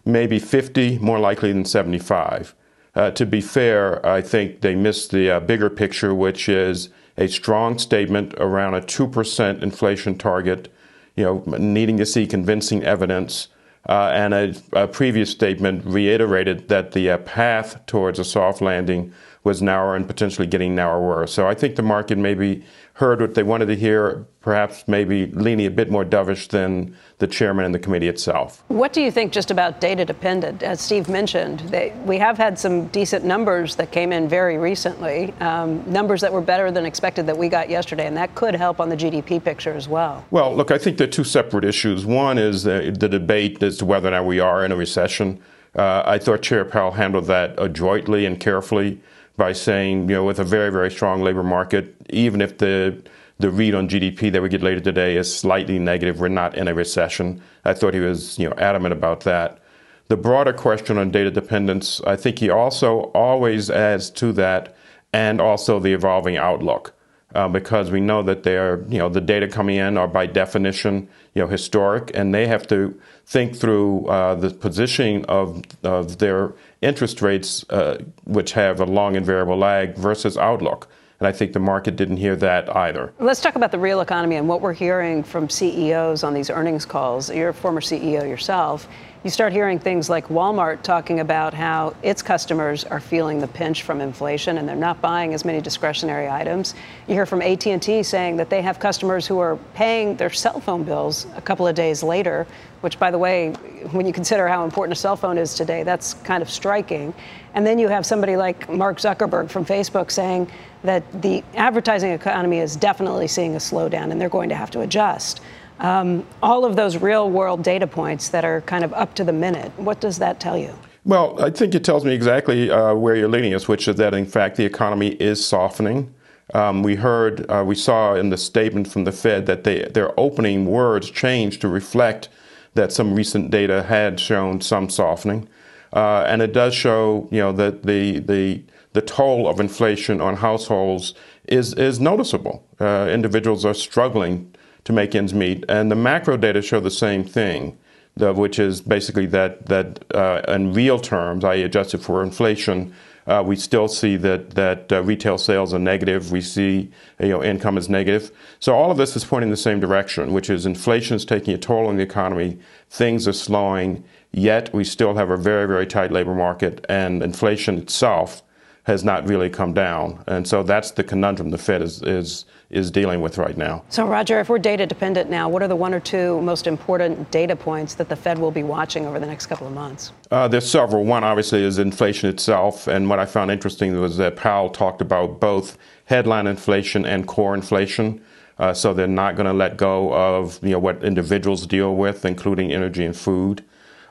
maybe 0.05 0.39
50 0.39 0.99
more 0.99 1.19
likely 1.19 1.51
than 1.51 1.65
75. 1.65 2.55
Uh, 2.95 3.11
to 3.11 3.25
be 3.25 3.41
fair, 3.41 4.05
I 4.05 4.21
think 4.21 4.61
they 4.61 4.75
missed 4.75 5.11
the 5.11 5.31
uh, 5.31 5.39
bigger 5.39 5.69
picture, 5.69 6.13
which 6.13 6.47
is 6.47 6.89
a 7.17 7.27
strong 7.27 7.79
statement 7.79 8.33
around 8.37 8.75
a 8.75 8.81
2% 8.81 9.63
inflation 9.63 10.17
target 10.17 10.71
you 11.15 11.23
know, 11.23 11.57
needing 11.57 11.97
to 11.97 12.05
see 12.05 12.25
convincing 12.25 12.83
evidence. 12.83 13.47
Uh, 13.87 14.11
and 14.13 14.33
a, 14.33 14.55
a, 14.71 14.87
previous 14.87 15.29
statement 15.29 15.83
reiterated 15.85 16.69
that 16.69 16.93
the 16.93 17.09
uh, 17.09 17.17
path 17.17 17.85
towards 17.85 18.17
a 18.17 18.23
soft 18.23 18.61
landing 18.61 19.11
was 19.43 19.61
narrower 19.61 19.93
and 19.93 20.07
potentially 20.07 20.47
getting 20.47 20.73
narrower. 20.73 21.27
So 21.27 21.47
I 21.47 21.53
think 21.53 21.75
the 21.75 21.83
market 21.83 22.17
maybe 22.17 22.63
heard 22.93 23.21
what 23.21 23.33
they 23.33 23.41
wanted 23.41 23.65
to 23.65 23.75
hear, 23.75 24.27
perhaps 24.39 24.87
maybe 24.87 25.25
leaning 25.25 25.65
a 25.65 25.71
bit 25.71 25.89
more 25.89 26.05
dovish 26.05 26.47
than 26.49 26.95
the 27.17 27.25
chairman 27.25 27.65
and 27.65 27.73
the 27.73 27.79
committee 27.79 28.07
itself. 28.07 28.63
What 28.67 28.93
do 28.93 29.01
you 29.01 29.09
think 29.09 29.31
just 29.31 29.49
about 29.49 29.81
data 29.81 30.05
dependent? 30.05 30.61
As 30.61 30.79
Steve 30.79 31.09
mentioned, 31.09 31.61
they, 31.61 31.91
we 32.05 32.19
have 32.19 32.37
had 32.37 32.59
some 32.59 32.85
decent 32.87 33.25
numbers 33.25 33.75
that 33.77 33.91
came 33.91 34.11
in 34.11 34.29
very 34.29 34.59
recently, 34.59 35.33
um, 35.39 35.83
numbers 35.91 36.21
that 36.21 36.31
were 36.31 36.41
better 36.41 36.69
than 36.69 36.85
expected 36.85 37.25
that 37.25 37.37
we 37.37 37.49
got 37.49 37.67
yesterday, 37.67 38.05
and 38.05 38.15
that 38.15 38.35
could 38.35 38.53
help 38.53 38.79
on 38.79 38.89
the 38.89 38.97
GDP 38.97 39.43
picture 39.43 39.73
as 39.73 39.87
well. 39.87 40.23
Well, 40.29 40.55
look, 40.55 40.69
I 40.69 40.77
think 40.77 40.99
there 40.99 41.07
are 41.07 41.11
two 41.11 41.23
separate 41.23 41.65
issues. 41.65 42.05
One 42.05 42.37
is 42.37 42.61
the, 42.61 42.95
the 42.97 43.09
debate 43.09 43.63
as 43.63 43.77
to 43.77 43.85
whether 43.85 44.09
or 44.09 44.11
not 44.11 44.27
we 44.27 44.39
are 44.39 44.63
in 44.63 44.71
a 44.71 44.75
recession. 44.75 45.41
Uh, 45.75 46.03
I 46.05 46.19
thought 46.19 46.43
Chair 46.43 46.63
Powell 46.63 46.91
handled 46.91 47.25
that 47.25 47.55
adroitly 47.57 48.27
and 48.27 48.39
carefully 48.39 49.01
by 49.37 49.53
saying, 49.53 50.09
you 50.09 50.15
know, 50.15 50.23
with 50.23 50.39
a 50.39 50.43
very, 50.43 50.71
very 50.71 50.91
strong 50.91 51.21
labor 51.21 51.43
market, 51.43 51.95
even 52.09 52.41
if 52.41 52.57
the 52.57 53.01
the 53.39 53.49
read 53.49 53.73
on 53.73 53.89
GDP 53.89 54.31
that 54.31 54.41
we 54.41 54.47
get 54.47 54.61
later 54.61 54.79
today 54.79 55.17
is 55.17 55.35
slightly 55.35 55.79
negative, 55.79 56.19
we're 56.19 56.27
not 56.27 56.55
in 56.55 56.67
a 56.67 56.73
recession. 56.73 57.41
I 57.65 57.73
thought 57.73 57.93
he 57.93 57.99
was, 57.99 58.37
you 58.37 58.47
know, 58.47 58.55
adamant 58.57 58.93
about 58.93 59.21
that. 59.21 59.59
The 60.07 60.17
broader 60.17 60.53
question 60.53 60.97
on 60.97 61.11
data 61.11 61.31
dependence, 61.31 61.99
I 62.05 62.15
think 62.15 62.39
he 62.39 62.49
also 62.49 63.11
always 63.15 63.69
adds 63.69 64.09
to 64.11 64.31
that, 64.33 64.75
and 65.11 65.41
also 65.41 65.79
the 65.79 65.93
evolving 65.93 66.37
outlook. 66.37 66.93
Uh, 67.35 67.47
because 67.47 67.89
we 67.89 67.99
know 67.99 68.21
that 68.21 68.43
they're, 68.43 68.83
you 68.87 68.99
know, 68.99 69.09
the 69.09 69.19
data 69.19 69.47
coming 69.47 69.77
in 69.77 69.97
are 69.97 70.07
by 70.07 70.27
definition, 70.27 71.09
you 71.33 71.41
know, 71.41 71.47
historic, 71.47 72.11
and 72.13 72.31
they 72.31 72.45
have 72.45 72.67
to 72.67 72.97
think 73.25 73.55
through 73.55 74.05
uh, 74.05 74.35
the 74.35 74.51
positioning 74.51 75.25
of, 75.25 75.63
of 75.81 76.19
their 76.19 76.53
interest 76.83 77.21
rates, 77.21 77.65
uh, 77.69 77.97
which 78.25 78.53
have 78.53 78.79
a 78.79 78.85
long 78.85 79.15
and 79.15 79.25
variable 79.25 79.57
lag, 79.57 79.95
versus 79.95 80.37
outlook. 80.37 80.87
And 81.19 81.27
I 81.27 81.31
think 81.31 81.53
the 81.53 81.59
market 81.59 81.95
didn't 81.95 82.17
hear 82.17 82.35
that 82.37 82.75
either. 82.75 83.13
Let's 83.19 83.39
talk 83.39 83.55
about 83.55 83.71
the 83.71 83.79
real 83.79 84.01
economy 84.01 84.35
and 84.35 84.47
what 84.47 84.59
we're 84.59 84.73
hearing 84.73 85.23
from 85.23 85.49
CEOs 85.49 86.23
on 86.23 86.33
these 86.33 86.49
earnings 86.49 86.85
calls. 86.85 87.29
You're 87.29 87.49
a 87.49 87.53
former 87.53 87.79
CEO 87.79 88.27
yourself 88.27 88.89
you 89.23 89.29
start 89.29 89.53
hearing 89.53 89.79
things 89.79 90.09
like 90.09 90.27
Walmart 90.27 90.81
talking 90.81 91.21
about 91.21 91.53
how 91.53 91.95
its 92.03 92.21
customers 92.21 92.83
are 92.83 92.99
feeling 92.99 93.39
the 93.39 93.47
pinch 93.47 93.83
from 93.83 94.01
inflation 94.01 94.57
and 94.57 94.67
they're 94.67 94.75
not 94.75 94.99
buying 94.99 95.33
as 95.33 95.45
many 95.45 95.61
discretionary 95.61 96.27
items. 96.27 96.75
You 97.07 97.13
hear 97.13 97.25
from 97.25 97.41
AT&T 97.41 98.03
saying 98.03 98.35
that 98.35 98.49
they 98.49 98.61
have 98.61 98.79
customers 98.79 99.25
who 99.25 99.39
are 99.39 99.55
paying 99.75 100.17
their 100.17 100.29
cell 100.29 100.59
phone 100.59 100.83
bills 100.83 101.25
a 101.37 101.41
couple 101.41 101.65
of 101.65 101.73
days 101.73 102.03
later, 102.03 102.45
which 102.81 102.99
by 102.99 103.11
the 103.11 103.17
way, 103.17 103.53
when 103.91 104.05
you 104.05 104.11
consider 104.11 104.45
how 104.49 104.65
important 104.65 104.97
a 104.97 104.99
cell 104.99 105.15
phone 105.15 105.37
is 105.37 105.53
today, 105.53 105.83
that's 105.83 106.15
kind 106.15 106.43
of 106.43 106.49
striking. 106.49 107.13
And 107.53 107.65
then 107.65 107.79
you 107.79 107.87
have 107.87 108.05
somebody 108.05 108.35
like 108.35 108.69
Mark 108.69 108.97
Zuckerberg 108.97 109.49
from 109.49 109.63
Facebook 109.63 110.11
saying 110.11 110.51
that 110.83 111.21
the 111.21 111.45
advertising 111.55 112.11
economy 112.11 112.59
is 112.59 112.75
definitely 112.75 113.29
seeing 113.29 113.55
a 113.55 113.59
slowdown 113.59 114.11
and 114.11 114.19
they're 114.19 114.27
going 114.27 114.49
to 114.49 114.55
have 114.55 114.71
to 114.71 114.81
adjust. 114.81 115.39
Um, 115.83 116.25
all 116.41 116.63
of 116.63 116.77
those 116.77 116.97
real 116.97 117.29
world 117.29 117.61
data 117.61 117.85
points 117.85 118.29
that 118.29 118.45
are 118.45 118.61
kind 118.61 118.85
of 118.85 118.93
up 118.93 119.13
to 119.15 119.25
the 119.25 119.33
minute. 119.33 119.71
What 119.75 119.99
does 119.99 120.17
that 120.19 120.39
tell 120.39 120.57
you? 120.57 120.73
Well, 121.03 121.43
I 121.43 121.49
think 121.49 121.75
it 121.75 121.83
tells 121.83 122.05
me 122.05 122.13
exactly 122.13 122.71
uh, 122.71 122.93
where 122.95 123.15
you're 123.15 123.27
leading 123.27 123.53
us, 123.53 123.67
which 123.67 123.89
is 123.89 123.97
that 123.97 124.13
in 124.13 124.25
fact 124.25 124.55
the 124.55 124.63
economy 124.63 125.09
is 125.15 125.45
softening. 125.45 126.13
Um, 126.53 126.83
we 126.83 126.95
heard, 126.95 127.49
uh, 127.51 127.63
we 127.65 127.75
saw 127.75 128.15
in 128.15 128.29
the 128.29 128.37
statement 128.37 128.87
from 128.87 129.03
the 129.03 129.11
Fed 129.11 129.45
that 129.47 129.65
they, 129.65 129.83
their 129.83 130.17
opening 130.17 130.65
words 130.65 131.11
changed 131.11 131.59
to 131.61 131.67
reflect 131.67 132.29
that 132.75 132.93
some 132.93 133.13
recent 133.13 133.51
data 133.51 133.83
had 133.83 134.19
shown 134.19 134.61
some 134.61 134.89
softening. 134.89 135.49
Uh, 135.91 136.23
and 136.25 136.41
it 136.41 136.53
does 136.53 136.73
show, 136.73 137.27
you 137.31 137.39
know, 137.39 137.51
that 137.51 137.83
the, 137.83 138.19
the, 138.19 138.63
the 138.93 139.01
toll 139.01 139.47
of 139.47 139.59
inflation 139.59 140.21
on 140.21 140.37
households 140.37 141.13
is, 141.45 141.73
is 141.73 141.99
noticeable. 141.99 142.65
Uh, 142.79 143.09
individuals 143.11 143.65
are 143.65 143.73
struggling 143.73 144.53
to 144.85 144.93
make 144.93 145.15
ends 145.15 145.33
meet. 145.33 145.63
And 145.69 145.89
the 145.91 145.95
macro 145.95 146.37
data 146.37 146.61
show 146.61 146.79
the 146.79 146.91
same 146.91 147.23
thing, 147.23 147.77
which 148.17 148.59
is 148.59 148.81
basically 148.81 149.25
that 149.27 149.67
that 149.67 150.03
uh, 150.13 150.41
in 150.47 150.73
real 150.73 150.99
terms, 150.99 151.43
I 151.43 151.55
adjusted 151.55 152.01
for 152.01 152.23
inflation, 152.23 152.93
uh, 153.25 153.43
we 153.45 153.55
still 153.55 153.87
see 153.87 154.17
that 154.17 154.51
that 154.51 154.91
uh, 154.91 155.01
retail 155.03 155.37
sales 155.37 155.73
are 155.73 155.79
negative. 155.79 156.31
We 156.31 156.41
see 156.41 156.91
you 157.19 157.29
know 157.29 157.43
income 157.43 157.77
is 157.77 157.89
negative. 157.89 158.31
So 158.59 158.73
all 158.73 158.91
of 158.91 158.97
this 158.97 159.15
is 159.15 159.23
pointing 159.23 159.47
in 159.47 159.51
the 159.51 159.57
same 159.57 159.79
direction, 159.79 160.33
which 160.33 160.49
is 160.49 160.65
inflation 160.65 161.15
is 161.15 161.25
taking 161.25 161.53
a 161.53 161.57
toll 161.57 161.87
on 161.87 161.97
the 161.97 162.03
economy. 162.03 162.59
Things 162.89 163.27
are 163.27 163.33
slowing. 163.33 164.03
Yet 164.35 164.73
we 164.73 164.83
still 164.83 165.13
have 165.15 165.29
a 165.29 165.37
very 165.37 165.67
very 165.67 165.87
tight 165.87 166.11
labor 166.11 166.35
market, 166.35 166.85
and 166.89 167.23
inflation 167.23 167.77
itself 167.77 168.41
has 168.83 169.03
not 169.03 169.27
really 169.27 169.49
come 169.49 169.73
down. 169.73 170.23
And 170.27 170.47
so 170.47 170.61
that's 170.61 170.91
the 170.91 171.03
conundrum 171.03 171.51
the 171.51 171.57
Fed 171.57 171.81
is 171.81 172.01
is 172.01 172.45
is 172.73 172.91
dealing 172.91 173.21
with 173.21 173.37
right 173.37 173.57
now. 173.57 173.83
So, 173.89 174.05
Roger, 174.07 174.39
if 174.39 174.49
we're 174.49 174.59
data 174.59 174.85
dependent 174.85 175.29
now, 175.29 175.47
what 175.47 175.61
are 175.61 175.67
the 175.67 175.75
one 175.75 175.93
or 175.93 175.99
two 175.99 176.41
most 176.41 176.67
important 176.67 177.31
data 177.31 177.55
points 177.55 177.95
that 177.95 178.09
the 178.09 178.15
Fed 178.15 178.37
will 178.37 178.51
be 178.51 178.63
watching 178.63 179.05
over 179.05 179.19
the 179.19 179.25
next 179.25 179.45
couple 179.45 179.67
of 179.67 179.73
months? 179.73 180.11
Uh, 180.31 180.47
there's 180.47 180.69
several. 180.69 181.03
One, 181.03 181.23
obviously, 181.23 181.63
is 181.63 181.79
inflation 181.79 182.29
itself. 182.29 182.87
And 182.87 183.09
what 183.09 183.19
I 183.19 183.25
found 183.25 183.51
interesting 183.51 183.99
was 183.99 184.17
that 184.17 184.35
Powell 184.35 184.69
talked 184.69 185.01
about 185.01 185.39
both 185.39 185.77
headline 186.05 186.47
inflation 186.47 187.05
and 187.05 187.27
core 187.27 187.53
inflation. 187.53 188.21
Uh, 188.59 188.73
so 188.73 188.93
they're 188.93 189.07
not 189.07 189.35
going 189.35 189.47
to 189.47 189.53
let 189.53 189.77
go 189.77 190.13
of 190.13 190.59
you 190.63 190.71
know 190.71 190.79
what 190.79 191.03
individuals 191.03 191.65
deal 191.65 191.95
with, 191.95 192.25
including 192.25 192.71
energy 192.71 193.03
and 193.03 193.15
food. 193.15 193.63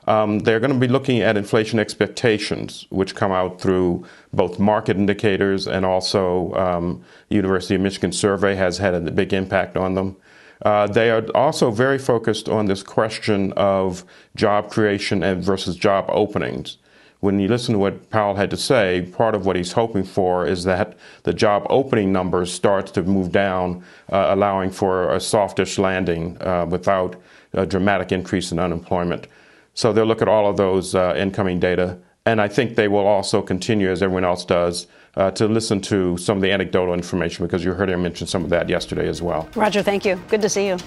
Um, 0.07 0.39
they're 0.39 0.59
going 0.59 0.73
to 0.73 0.79
be 0.79 0.87
looking 0.87 1.21
at 1.21 1.37
inflation 1.37 1.79
expectations, 1.79 2.85
which 2.89 3.15
come 3.15 3.31
out 3.31 3.61
through 3.61 4.05
both 4.33 4.59
market 4.59 4.97
indicators 4.97 5.67
and 5.67 5.85
also 5.85 6.53
um, 6.53 7.03
University 7.29 7.75
of 7.75 7.81
Michigan 7.81 8.11
survey 8.11 8.55
has 8.55 8.77
had 8.77 8.93
a 8.93 8.99
big 9.11 9.33
impact 9.33 9.77
on 9.77 9.93
them. 9.93 10.17
Uh, 10.63 10.87
they 10.87 11.09
are 11.09 11.25
also 11.35 11.71
very 11.71 11.97
focused 11.97 12.47
on 12.47 12.65
this 12.65 12.83
question 12.83 13.51
of 13.53 14.05
job 14.35 14.69
creation 14.69 15.23
and 15.23 15.43
versus 15.43 15.75
job 15.75 16.05
openings. 16.07 16.77
When 17.19 17.39
you 17.39 17.47
listen 17.47 17.73
to 17.73 17.79
what 17.79 18.09
Powell 18.09 18.35
had 18.35 18.49
to 18.49 18.57
say, 18.57 19.09
part 19.13 19.33
of 19.33 19.45
what 19.45 19.55
he's 19.55 19.71
hoping 19.71 20.03
for 20.03 20.45
is 20.45 20.65
that 20.65 20.97
the 21.23 21.33
job 21.33 21.65
opening 21.69 22.11
numbers 22.11 22.51
start 22.51 22.87
to 22.87 23.01
move 23.01 23.31
down, 23.31 23.83
uh, 24.11 24.27
allowing 24.29 24.71
for 24.71 25.13
a 25.13 25.21
softish 25.21 25.77
landing 25.77 26.37
uh, 26.41 26.65
without 26.65 27.15
a 27.53 27.65
dramatic 27.65 28.11
increase 28.11 28.51
in 28.51 28.59
unemployment. 28.59 29.27
So 29.73 29.91
they'll 29.91 30.05
look 30.05 30.21
at 30.21 30.27
all 30.27 30.49
of 30.49 30.57
those 30.57 30.93
uh, 30.95 31.15
incoming 31.17 31.59
data, 31.59 31.97
and 32.25 32.39
I 32.39 32.47
think 32.47 32.75
they 32.75 32.87
will 32.87 33.05
also 33.07 33.41
continue, 33.41 33.89
as 33.91 34.03
everyone 34.03 34.23
else 34.23 34.45
does, 34.45 34.87
uh, 35.15 35.31
to 35.31 35.47
listen 35.47 35.81
to 35.81 36.17
some 36.17 36.37
of 36.37 36.41
the 36.41 36.51
anecdotal 36.51 36.93
information 36.93 37.45
because 37.45 37.63
you 37.63 37.73
heard 37.73 37.89
him 37.89 38.03
mention 38.03 38.27
some 38.27 38.43
of 38.43 38.49
that 38.49 38.69
yesterday 38.69 39.07
as 39.07 39.21
well. 39.21 39.49
Roger, 39.55 39.81
thank 39.81 40.05
you. 40.05 40.19
Good 40.29 40.41
to 40.41 40.49
see 40.49 40.67
you. 40.67 40.77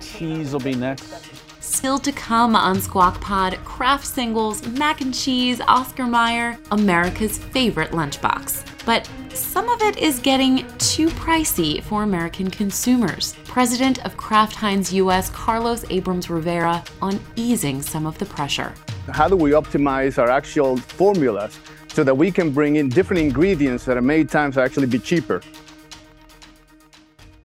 Cheese 0.00 0.52
will 0.52 0.60
be 0.60 0.74
next. 0.74 1.12
Still 1.60 1.98
to 1.98 2.12
come 2.12 2.54
on 2.54 2.80
Squawk 2.80 3.20
Pod, 3.20 3.56
Kraft 3.64 4.06
singles, 4.06 4.66
mac 4.66 5.00
and 5.00 5.14
cheese, 5.14 5.60
Oscar 5.62 6.06
Mayer, 6.06 6.58
America's 6.70 7.38
favorite 7.38 7.90
lunchbox. 7.90 8.64
But 8.86 9.08
some 9.36 9.68
of 9.68 9.82
it 9.82 9.98
is 9.98 10.18
getting 10.20 10.66
too 10.78 11.08
pricey 11.08 11.82
for 11.82 12.02
American 12.02 12.50
consumers. 12.50 13.34
President 13.44 14.04
of 14.04 14.16
Kraft 14.16 14.54
Heinz 14.54 14.92
US, 14.92 15.30
Carlos 15.30 15.84
Abrams 15.90 16.30
Rivera, 16.30 16.82
on 17.02 17.20
easing 17.36 17.82
some 17.82 18.06
of 18.06 18.16
the 18.18 18.26
pressure. 18.26 18.72
How 19.10 19.28
do 19.28 19.36
we 19.36 19.50
optimize 19.50 20.18
our 20.18 20.30
actual 20.30 20.76
formulas 20.76 21.58
so 21.88 22.04
that 22.04 22.16
we 22.16 22.30
can 22.30 22.50
bring 22.50 22.76
in 22.76 22.88
different 22.88 23.22
ingredients 23.22 23.84
that 23.84 23.96
are 23.96 24.02
made 24.02 24.28
times 24.28 24.56
actually 24.56 24.86
be 24.86 24.98
cheaper? 24.98 25.40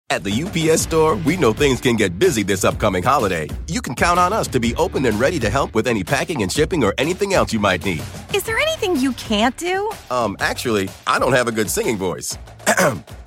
At 0.08 0.22
the 0.22 0.44
UPS 0.44 0.82
store, 0.82 1.16
we 1.16 1.36
know 1.36 1.52
things 1.52 1.80
can 1.80 1.96
get 1.96 2.16
busy 2.16 2.44
this 2.44 2.64
upcoming 2.64 3.02
holiday. 3.02 3.48
You 3.66 3.82
can 3.82 3.96
count 3.96 4.20
on 4.20 4.32
us 4.32 4.46
to 4.48 4.60
be 4.60 4.72
open 4.76 5.04
and 5.04 5.18
ready 5.18 5.40
to 5.40 5.50
help 5.50 5.74
with 5.74 5.88
any 5.88 6.04
packing 6.04 6.42
and 6.42 6.52
shipping 6.52 6.84
or 6.84 6.94
anything 6.96 7.34
else 7.34 7.52
you 7.52 7.58
might 7.58 7.84
need. 7.84 8.02
Is 8.32 8.44
there 8.44 8.55
anything 8.86 9.02
you 9.02 9.12
can't 9.12 9.56
do? 9.56 9.90
Um, 10.10 10.36
actually, 10.40 10.88
I 11.06 11.18
don't 11.18 11.32
have 11.32 11.48
a 11.48 11.52
good 11.52 11.70
singing 11.70 11.96
voice. 11.96 12.38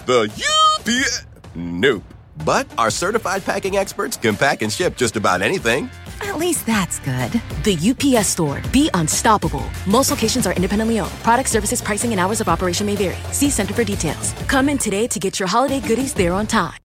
the 0.05 0.29
UPS. 0.31 1.25
Nope. 1.55 2.03
But 2.45 2.67
our 2.77 2.89
certified 2.89 3.43
packing 3.43 3.75
experts 3.77 4.15
can 4.15 4.35
pack 4.35 4.61
and 4.61 4.71
ship 4.71 4.95
just 4.95 5.17
about 5.17 5.41
anything. 5.41 5.89
At 6.21 6.37
least 6.37 6.65
that's 6.65 6.99
good. 6.99 7.31
The 7.63 7.75
UPS 7.91 8.27
store. 8.27 8.61
Be 8.71 8.89
unstoppable. 8.93 9.65
Most 9.85 10.09
locations 10.09 10.47
are 10.47 10.53
independently 10.53 10.99
owned. 10.99 11.11
Product 11.23 11.49
services, 11.49 11.81
pricing, 11.81 12.11
and 12.11 12.19
hours 12.19 12.41
of 12.41 12.47
operation 12.47 12.85
may 12.85 12.95
vary. 12.95 13.17
See 13.33 13.49
Center 13.49 13.73
for 13.73 13.83
details. 13.83 14.33
Come 14.47 14.69
in 14.69 14.77
today 14.77 15.07
to 15.07 15.19
get 15.19 15.39
your 15.39 15.47
holiday 15.47 15.79
goodies 15.81 16.13
there 16.13 16.33
on 16.33 16.47
time. 16.47 16.79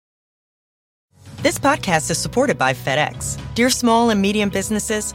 This 1.43 1.59
podcast 1.59 2.11
is 2.11 2.19
supported 2.19 2.59
by 2.59 2.75
FedEx. 2.75 3.39
Dear 3.55 3.71
small 3.71 4.11
and 4.11 4.21
medium 4.21 4.51
businesses, 4.51 5.15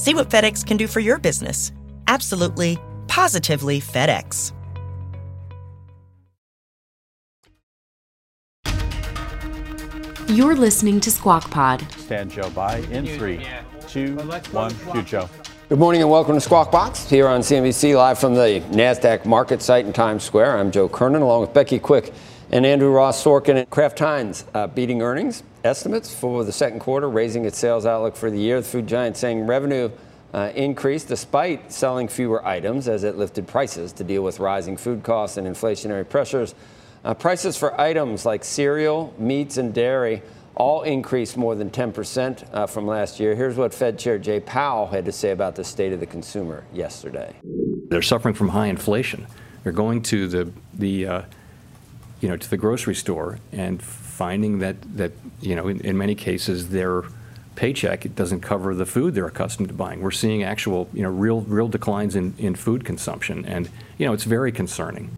See 0.00 0.14
what 0.14 0.30
FedEx 0.30 0.66
can 0.66 0.78
do 0.78 0.86
for 0.86 1.00
your 1.00 1.18
business. 1.18 1.72
Absolutely, 2.06 2.78
positively 3.06 3.82
FedEx. 3.82 4.54
You're 10.26 10.56
listening 10.56 11.00
to 11.00 11.10
Squawk 11.10 11.50
Pod. 11.50 11.86
Stand 11.98 12.30
Joe 12.30 12.48
by 12.48 12.78
in 12.90 13.04
three, 13.04 13.46
two, 13.88 14.16
one. 14.52 14.74
Shoot 14.90 15.04
Joe. 15.04 15.28
Good 15.68 15.78
morning 15.78 16.00
and 16.00 16.10
welcome 16.10 16.34
to 16.34 16.40
Squawk 16.40 16.72
Box 16.72 17.06
here 17.06 17.28
on 17.28 17.42
CNBC 17.42 17.94
live 17.94 18.18
from 18.18 18.34
the 18.34 18.62
NASDAQ 18.70 19.26
market 19.26 19.60
site 19.60 19.84
in 19.84 19.92
Times 19.92 20.24
Square. 20.24 20.56
I'm 20.56 20.70
Joe 20.70 20.88
Kernan 20.88 21.20
along 21.20 21.42
with 21.42 21.52
Becky 21.52 21.78
Quick 21.78 22.14
and 22.50 22.64
Andrew 22.64 22.90
Ross 22.90 23.22
Sorkin 23.22 23.56
at 23.56 23.68
Kraft 23.68 23.98
Heinz 23.98 24.46
uh, 24.54 24.66
beating 24.66 25.02
earnings 25.02 25.42
estimates 25.64 26.12
for 26.12 26.44
the 26.44 26.52
second 26.52 26.80
quarter, 26.80 27.08
raising 27.08 27.44
its 27.44 27.58
sales 27.58 27.86
outlook 27.86 28.16
for 28.16 28.30
the 28.30 28.38
year. 28.38 28.60
The 28.60 28.66
food 28.66 28.86
giant 28.86 29.16
saying 29.16 29.46
revenue 29.46 29.90
uh, 30.32 30.52
increased 30.54 31.08
despite 31.08 31.72
selling 31.72 32.08
fewer 32.08 32.44
items 32.46 32.88
as 32.88 33.04
it 33.04 33.16
lifted 33.16 33.46
prices 33.46 33.92
to 33.94 34.04
deal 34.04 34.22
with 34.22 34.38
rising 34.38 34.76
food 34.76 35.02
costs 35.02 35.36
and 35.36 35.46
inflationary 35.46 36.08
pressures. 36.08 36.54
Uh, 37.04 37.14
prices 37.14 37.56
for 37.56 37.80
items 37.80 38.26
like 38.26 38.44
cereal, 38.44 39.14
meats, 39.18 39.56
and 39.56 39.74
dairy 39.74 40.22
all 40.54 40.82
increased 40.82 41.36
more 41.38 41.54
than 41.54 41.70
10% 41.70 42.46
uh, 42.52 42.66
from 42.66 42.86
last 42.86 43.18
year. 43.18 43.34
Here's 43.34 43.56
what 43.56 43.72
Fed 43.72 43.98
Chair 43.98 44.18
Jay 44.18 44.40
Powell 44.40 44.86
had 44.86 45.06
to 45.06 45.12
say 45.12 45.30
about 45.30 45.54
the 45.54 45.64
state 45.64 45.92
of 45.92 46.00
the 46.00 46.06
consumer 46.06 46.64
yesterday. 46.72 47.34
They're 47.88 48.02
suffering 48.02 48.34
from 48.34 48.48
high 48.48 48.66
inflation. 48.66 49.26
They're 49.62 49.72
going 49.72 50.02
to 50.02 50.28
the 50.28 50.52
the 50.74 51.06
uh, 51.06 51.22
you 52.20 52.28
know 52.28 52.36
to 52.36 52.50
the 52.50 52.56
grocery 52.56 52.94
store 52.94 53.38
and 53.52 53.82
finding 54.20 54.58
that 54.58 54.76
that 54.98 55.12
you 55.40 55.56
know 55.56 55.66
in, 55.66 55.80
in 55.80 55.96
many 55.96 56.14
cases 56.14 56.68
their 56.68 57.04
paycheck 57.56 58.04
it 58.04 58.14
doesn't 58.14 58.40
cover 58.40 58.74
the 58.74 58.84
food 58.84 59.14
they're 59.14 59.32
accustomed 59.34 59.68
to 59.68 59.74
buying. 59.74 60.02
We're 60.02 60.10
seeing 60.10 60.42
actual 60.42 60.90
you 60.92 61.02
know 61.02 61.08
real 61.08 61.40
real 61.40 61.68
declines 61.68 62.14
in, 62.14 62.34
in 62.36 62.54
food 62.54 62.84
consumption 62.84 63.46
and 63.46 63.70
you 63.96 64.04
know 64.04 64.12
it's 64.12 64.24
very 64.24 64.52
concerning. 64.52 65.16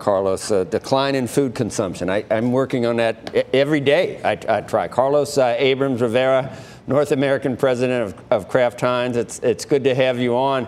Carlos, 0.00 0.50
uh, 0.50 0.64
decline 0.64 1.14
in 1.14 1.28
food 1.28 1.54
consumption. 1.54 2.10
I, 2.10 2.24
am 2.28 2.50
working 2.50 2.86
on 2.86 2.96
that 2.96 3.14
every 3.54 3.80
day. 3.80 4.20
I, 4.24 4.32
I 4.56 4.60
try. 4.62 4.88
Carlos 4.88 5.38
uh, 5.38 5.54
Abrams 5.56 6.00
Rivera, 6.00 6.56
North 6.88 7.12
American 7.12 7.56
president 7.56 8.02
of, 8.02 8.32
of 8.32 8.48
Kraft 8.48 8.80
Heinz. 8.80 9.16
It's 9.16 9.38
it's 9.40 9.64
good 9.64 9.84
to 9.84 9.94
have 9.94 10.18
you 10.18 10.36
on. 10.36 10.66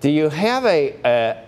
Do 0.00 0.10
you 0.10 0.28
have 0.28 0.66
a, 0.66 0.94
a 1.04 1.43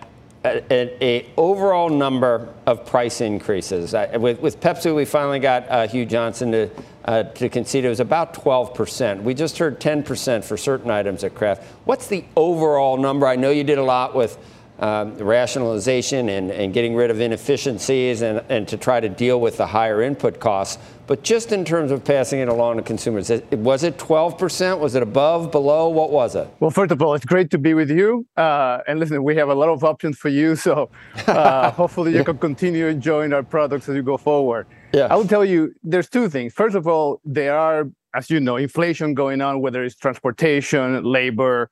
a, 0.55 1.03
a, 1.03 1.29
overall 1.37 1.89
number 1.89 2.53
of 2.65 2.85
price 2.85 3.21
increases. 3.21 3.93
Uh, 3.93 4.17
with, 4.19 4.39
with, 4.39 4.59
Pepsi, 4.59 4.95
we 4.95 5.05
finally 5.05 5.39
got 5.39 5.69
uh, 5.69 5.87
Hugh 5.87 6.05
Johnston 6.05 6.51
to, 6.51 6.69
uh, 7.05 7.23
to 7.23 7.49
concede 7.49 7.85
it 7.85 7.89
was 7.89 7.99
about 7.99 8.33
12%. 8.33 9.23
We 9.23 9.33
just 9.33 9.57
heard 9.57 9.79
10% 9.79 10.43
for 10.43 10.57
certain 10.57 10.91
items 10.91 11.23
at 11.23 11.35
Kraft. 11.35 11.63
What's 11.85 12.07
the 12.07 12.25
overall 12.35 12.97
number? 12.97 13.27
I 13.27 13.35
know 13.35 13.49
you 13.49 13.63
did 13.63 13.77
a 13.77 13.83
lot 13.83 14.15
with 14.15 14.37
um, 14.79 15.17
rationalization 15.17 16.29
and, 16.29 16.51
and 16.51 16.73
getting 16.73 16.95
rid 16.95 17.09
of 17.09 17.19
inefficiencies 17.19 18.21
and, 18.21 18.43
and 18.49 18.67
to 18.67 18.77
try 18.77 18.99
to 18.99 19.09
deal 19.09 19.41
with 19.41 19.57
the 19.57 19.65
higher 19.65 20.01
input 20.01 20.39
costs. 20.39 20.77
But 21.07 21.23
just 21.23 21.53
in 21.53 21.63
terms 21.63 21.91
of 21.91 22.03
passing 22.03 22.39
it 22.39 22.49
along 22.49 22.75
to 22.77 22.83
consumers, 22.83 23.31
was 23.51 23.83
it 23.83 23.97
12%? 23.97 24.79
Was 24.79 24.93
it 24.93 25.01
above, 25.01 25.53
below? 25.53 25.87
What 25.87 26.11
was 26.11 26.35
it? 26.35 26.49
Well, 26.59 26.69
first 26.69 26.91
of 26.91 27.01
all, 27.01 27.13
it's 27.13 27.23
great 27.23 27.49
to 27.51 27.57
be 27.57 27.73
with 27.73 27.89
you. 27.89 28.27
Uh, 28.35 28.79
and 28.87 28.99
listen, 28.99 29.23
we 29.23 29.37
have 29.37 29.47
a 29.47 29.55
lot 29.55 29.69
of 29.69 29.83
options 29.83 30.17
for 30.17 30.29
you. 30.29 30.55
So 30.67 30.89
uh, 31.27 31.71
hopefully 31.71 32.13
you 32.13 32.25
can 32.25 32.37
continue 32.39 32.87
enjoying 32.87 33.31
our 33.31 33.43
products 33.43 33.87
as 33.87 33.95
you 33.95 34.01
go 34.03 34.17
forward. 34.17 34.67
Yeah. 34.91 35.07
I 35.09 35.15
will 35.15 35.27
tell 35.27 35.45
you, 35.45 35.73
there's 35.81 36.09
two 36.09 36.27
things. 36.27 36.51
First 36.51 36.75
of 36.75 36.87
all, 36.87 37.21
there 37.23 37.57
are, 37.57 37.89
as 38.13 38.29
you 38.29 38.41
know, 38.41 38.57
inflation 38.57 39.13
going 39.13 39.39
on, 39.39 39.61
whether 39.61 39.81
it's 39.81 39.95
transportation, 39.95 41.03
labor, 41.05 41.69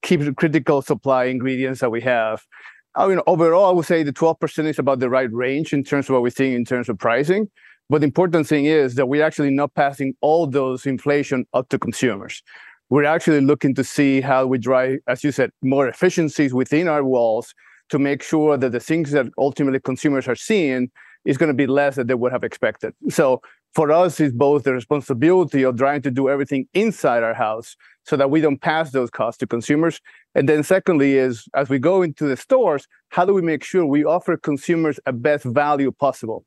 keep 0.00 0.20
critical 0.36 0.80
supply 0.80 1.24
ingredients 1.24 1.80
that 1.80 1.90
we 1.90 2.00
have. 2.00 2.42
I 2.94 3.06
mean, 3.06 3.20
overall, 3.26 3.66
I 3.66 3.72
would 3.72 3.84
say 3.84 4.02
the 4.02 4.14
12% 4.14 4.66
is 4.66 4.78
about 4.78 5.00
the 5.00 5.10
right 5.10 5.30
range 5.30 5.74
in 5.74 5.84
terms 5.84 6.08
of 6.08 6.14
what 6.14 6.22
we're 6.22 6.30
seeing 6.30 6.54
in 6.54 6.64
terms 6.64 6.88
of 6.88 6.98
pricing. 6.98 7.50
But 7.88 8.00
the 8.00 8.06
important 8.06 8.46
thing 8.46 8.64
is 8.66 8.94
that 8.94 9.06
we're 9.06 9.24
actually 9.24 9.50
not 9.50 9.74
passing 9.74 10.14
all 10.20 10.46
those 10.46 10.86
inflation 10.86 11.46
up 11.52 11.68
to 11.70 11.78
consumers. 11.78 12.42
We're 12.88 13.04
actually 13.04 13.40
looking 13.40 13.74
to 13.76 13.84
see 13.84 14.20
how 14.20 14.46
we 14.46 14.58
drive, 14.58 14.98
as 15.06 15.24
you 15.24 15.32
said, 15.32 15.50
more 15.62 15.88
efficiencies 15.88 16.52
within 16.52 16.88
our 16.88 17.04
walls 17.04 17.54
to 17.88 17.98
make 17.98 18.22
sure 18.22 18.56
that 18.56 18.72
the 18.72 18.80
things 18.80 19.10
that 19.12 19.26
ultimately 19.38 19.80
consumers 19.80 20.28
are 20.28 20.36
seeing 20.36 20.90
is 21.24 21.36
going 21.38 21.48
to 21.48 21.54
be 21.54 21.66
less 21.66 21.96
than 21.96 22.06
they 22.06 22.14
would 22.14 22.32
have 22.32 22.44
expected. 22.44 22.94
So 23.08 23.40
for 23.74 23.90
us, 23.90 24.20
it's 24.20 24.34
both 24.34 24.64
the 24.64 24.72
responsibility 24.72 25.62
of 25.62 25.78
trying 25.78 26.02
to 26.02 26.10
do 26.10 26.28
everything 26.28 26.66
inside 26.74 27.22
our 27.22 27.34
house 27.34 27.76
so 28.04 28.16
that 28.16 28.30
we 28.30 28.40
don't 28.40 28.60
pass 28.60 28.90
those 28.90 29.10
costs 29.10 29.38
to 29.38 29.46
consumers. 29.46 30.00
And 30.34 30.48
then 30.48 30.62
secondly 30.62 31.16
is 31.16 31.46
as 31.54 31.68
we 31.68 31.78
go 31.78 32.02
into 32.02 32.26
the 32.26 32.36
stores, 32.36 32.86
how 33.10 33.24
do 33.24 33.32
we 33.32 33.42
make 33.42 33.64
sure 33.64 33.86
we 33.86 34.04
offer 34.04 34.36
consumers 34.36 34.98
a 35.06 35.12
best 35.12 35.44
value 35.44 35.92
possible? 35.92 36.44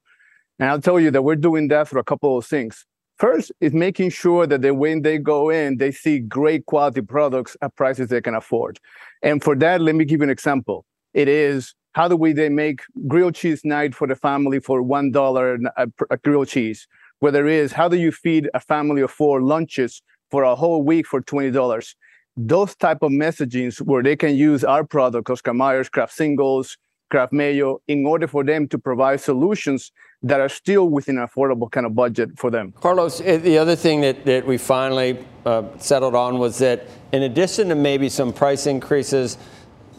And 0.59 0.69
I'll 0.69 0.81
tell 0.81 0.99
you 0.99 1.11
that 1.11 1.21
we're 1.21 1.35
doing 1.35 1.67
that 1.69 1.89
through 1.89 2.01
a 2.01 2.05
couple 2.05 2.37
of 2.37 2.45
things. 2.45 2.85
First 3.17 3.51
is 3.61 3.73
making 3.73 4.09
sure 4.09 4.45
that 4.45 4.61
they, 4.61 4.71
when 4.71 5.01
they 5.01 5.17
go 5.17 5.49
in, 5.49 5.77
they 5.77 5.91
see 5.91 6.19
great 6.19 6.65
quality 6.65 7.01
products 7.01 7.55
at 7.61 7.75
prices 7.75 8.09
they 8.09 8.21
can 8.21 8.35
afford. 8.35 8.79
And 9.21 9.41
for 9.41 9.55
that, 9.55 9.81
let 9.81 9.95
me 9.95 10.03
give 10.03 10.19
you 10.19 10.25
an 10.25 10.29
example. 10.29 10.85
It 11.13 11.29
is 11.29 11.73
how 11.95 12.09
do 12.09 12.17
we 12.17 12.33
then 12.33 12.55
make 12.55 12.81
grilled 13.07 13.35
cheese 13.35 13.61
night 13.63 13.95
for 13.95 14.05
the 14.05 14.15
family 14.15 14.59
for 14.59 14.81
one 14.81 15.11
dollar 15.11 15.57
a, 15.77 16.17
grilled 16.17 16.49
cheese 16.49 16.87
whether 17.19 17.47
it 17.47 17.53
is 17.53 17.71
how 17.71 17.87
do 17.87 17.95
you 17.95 18.11
feed 18.11 18.49
a 18.53 18.59
family 18.59 19.01
of 19.01 19.09
four 19.09 19.41
lunches 19.41 20.01
for 20.29 20.43
a 20.43 20.55
whole 20.55 20.83
week 20.83 21.07
for 21.07 21.21
$20 21.21 21.95
those 22.35 22.75
type 22.75 23.01
of 23.01 23.11
messagings 23.11 23.79
where 23.81 24.03
they 24.03 24.17
can 24.17 24.35
use 24.35 24.63
our 24.63 24.83
product 24.83 25.29
oscar 25.29 25.53
Mayer's 25.53 25.89
kraft 25.89 26.13
singles 26.13 26.77
kraft 27.09 27.31
mayo 27.31 27.79
in 27.87 28.05
order 28.05 28.27
for 28.27 28.43
them 28.43 28.67
to 28.67 28.77
provide 28.77 29.21
solutions 29.21 29.91
that 30.25 30.41
are 30.41 30.49
still 30.49 30.89
within 30.89 31.19
an 31.19 31.27
affordable 31.27 31.69
kind 31.69 31.85
of 31.85 31.93
budget 31.93 32.31
for 32.35 32.49
them. 32.49 32.73
Carlos 32.81 33.21
eh, 33.21 33.37
the 33.37 33.59
other 33.59 33.75
thing 33.75 34.01
that, 34.01 34.25
that 34.25 34.45
we 34.45 34.57
finally 34.57 35.23
uh, 35.45 35.63
settled 35.77 36.15
on 36.15 36.39
was 36.39 36.57
that 36.57 36.87
in 37.11 37.23
addition 37.23 37.69
to 37.69 37.75
maybe 37.75 38.09
some 38.09 38.33
price 38.33 38.65
increases 38.65 39.37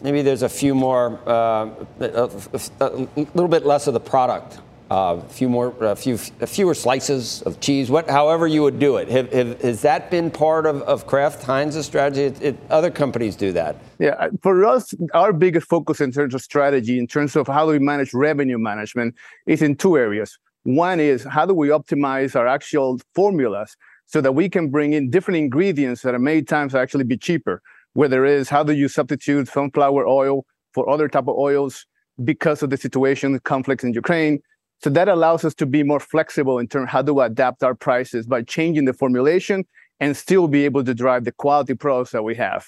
maybe 0.03 0.21
there's 0.21 0.43
a 0.43 0.49
few 0.49 0.75
more 0.75 1.17
uh, 1.25 1.69
a, 2.01 2.29
a, 2.81 2.85
a 2.85 2.89
little 3.33 3.47
bit 3.47 3.65
less 3.65 3.87
of 3.87 3.93
the 3.93 3.99
product 3.99 4.59
a 4.89 5.21
few 5.21 5.49
more, 5.49 5.73
a 5.81 5.95
few, 5.95 6.17
fewer 6.17 6.73
slices 6.73 7.41
of 7.43 7.59
cheese, 7.59 7.89
what, 7.89 8.09
however 8.09 8.47
you 8.47 8.61
would 8.63 8.79
do 8.79 8.97
it. 8.97 9.09
Have, 9.09 9.31
have, 9.33 9.61
has 9.61 9.81
that 9.81 10.09
been 10.09 10.31
part 10.31 10.65
of, 10.65 10.81
of 10.83 11.05
Kraft 11.05 11.43
Heinz's 11.43 11.85
strategy? 11.85 12.23
It, 12.23 12.41
it, 12.41 12.57
other 12.69 12.89
companies 12.89 13.35
do 13.35 13.51
that. 13.53 13.75
Yeah, 13.99 14.11
uh, 14.11 14.29
for 14.41 14.65
us, 14.65 14.93
our 15.13 15.33
biggest 15.33 15.67
focus 15.67 15.99
in 15.99 16.11
terms 16.11 16.33
of 16.33 16.41
strategy, 16.41 16.99
in 16.99 17.07
terms 17.07 17.35
of 17.35 17.47
how 17.47 17.65
do 17.65 17.71
we 17.71 17.79
manage 17.79 18.13
revenue 18.13 18.57
management, 18.57 19.15
is 19.45 19.61
in 19.61 19.75
two 19.75 19.97
areas. 19.97 20.37
One 20.63 20.99
is 20.99 21.23
how 21.23 21.45
do 21.45 21.53
we 21.53 21.69
optimize 21.69 22.35
our 22.35 22.47
actual 22.47 22.99
formulas 23.13 23.75
so 24.05 24.21
that 24.21 24.33
we 24.33 24.47
can 24.47 24.69
bring 24.69 24.93
in 24.93 25.09
different 25.09 25.37
ingredients 25.37 26.01
that 26.03 26.15
are 26.15 26.19
many 26.19 26.41
times 26.41 26.73
actually 26.73 27.03
be 27.03 27.17
cheaper. 27.17 27.61
Whether 27.93 28.25
it 28.25 28.33
is 28.33 28.49
how 28.49 28.63
do 28.63 28.73
you 28.73 28.87
substitute 28.87 29.47
sunflower 29.47 30.07
oil 30.07 30.45
for 30.73 30.89
other 30.89 31.07
type 31.07 31.27
of 31.27 31.35
oils 31.37 31.85
because 32.23 32.63
of 32.63 32.69
the 32.69 32.77
situation, 32.77 33.33
the 33.33 33.39
conflicts 33.39 33.83
in 33.83 33.93
Ukraine 33.93 34.39
so 34.79 34.89
that 34.91 35.09
allows 35.09 35.43
us 35.43 35.53
to 35.55 35.65
be 35.65 35.83
more 35.83 35.99
flexible 35.99 36.59
in 36.59 36.67
terms 36.67 36.91
how 36.91 37.01
to 37.01 37.21
adapt 37.21 37.63
our 37.63 37.75
prices 37.75 38.27
by 38.27 38.41
changing 38.43 38.85
the 38.85 38.93
formulation 38.93 39.65
and 39.99 40.15
still 40.15 40.47
be 40.47 40.65
able 40.65 40.83
to 40.83 40.93
drive 40.93 41.23
the 41.23 41.31
quality 41.31 41.73
products 41.73 42.11
that 42.11 42.23
we 42.23 42.35
have. 42.35 42.67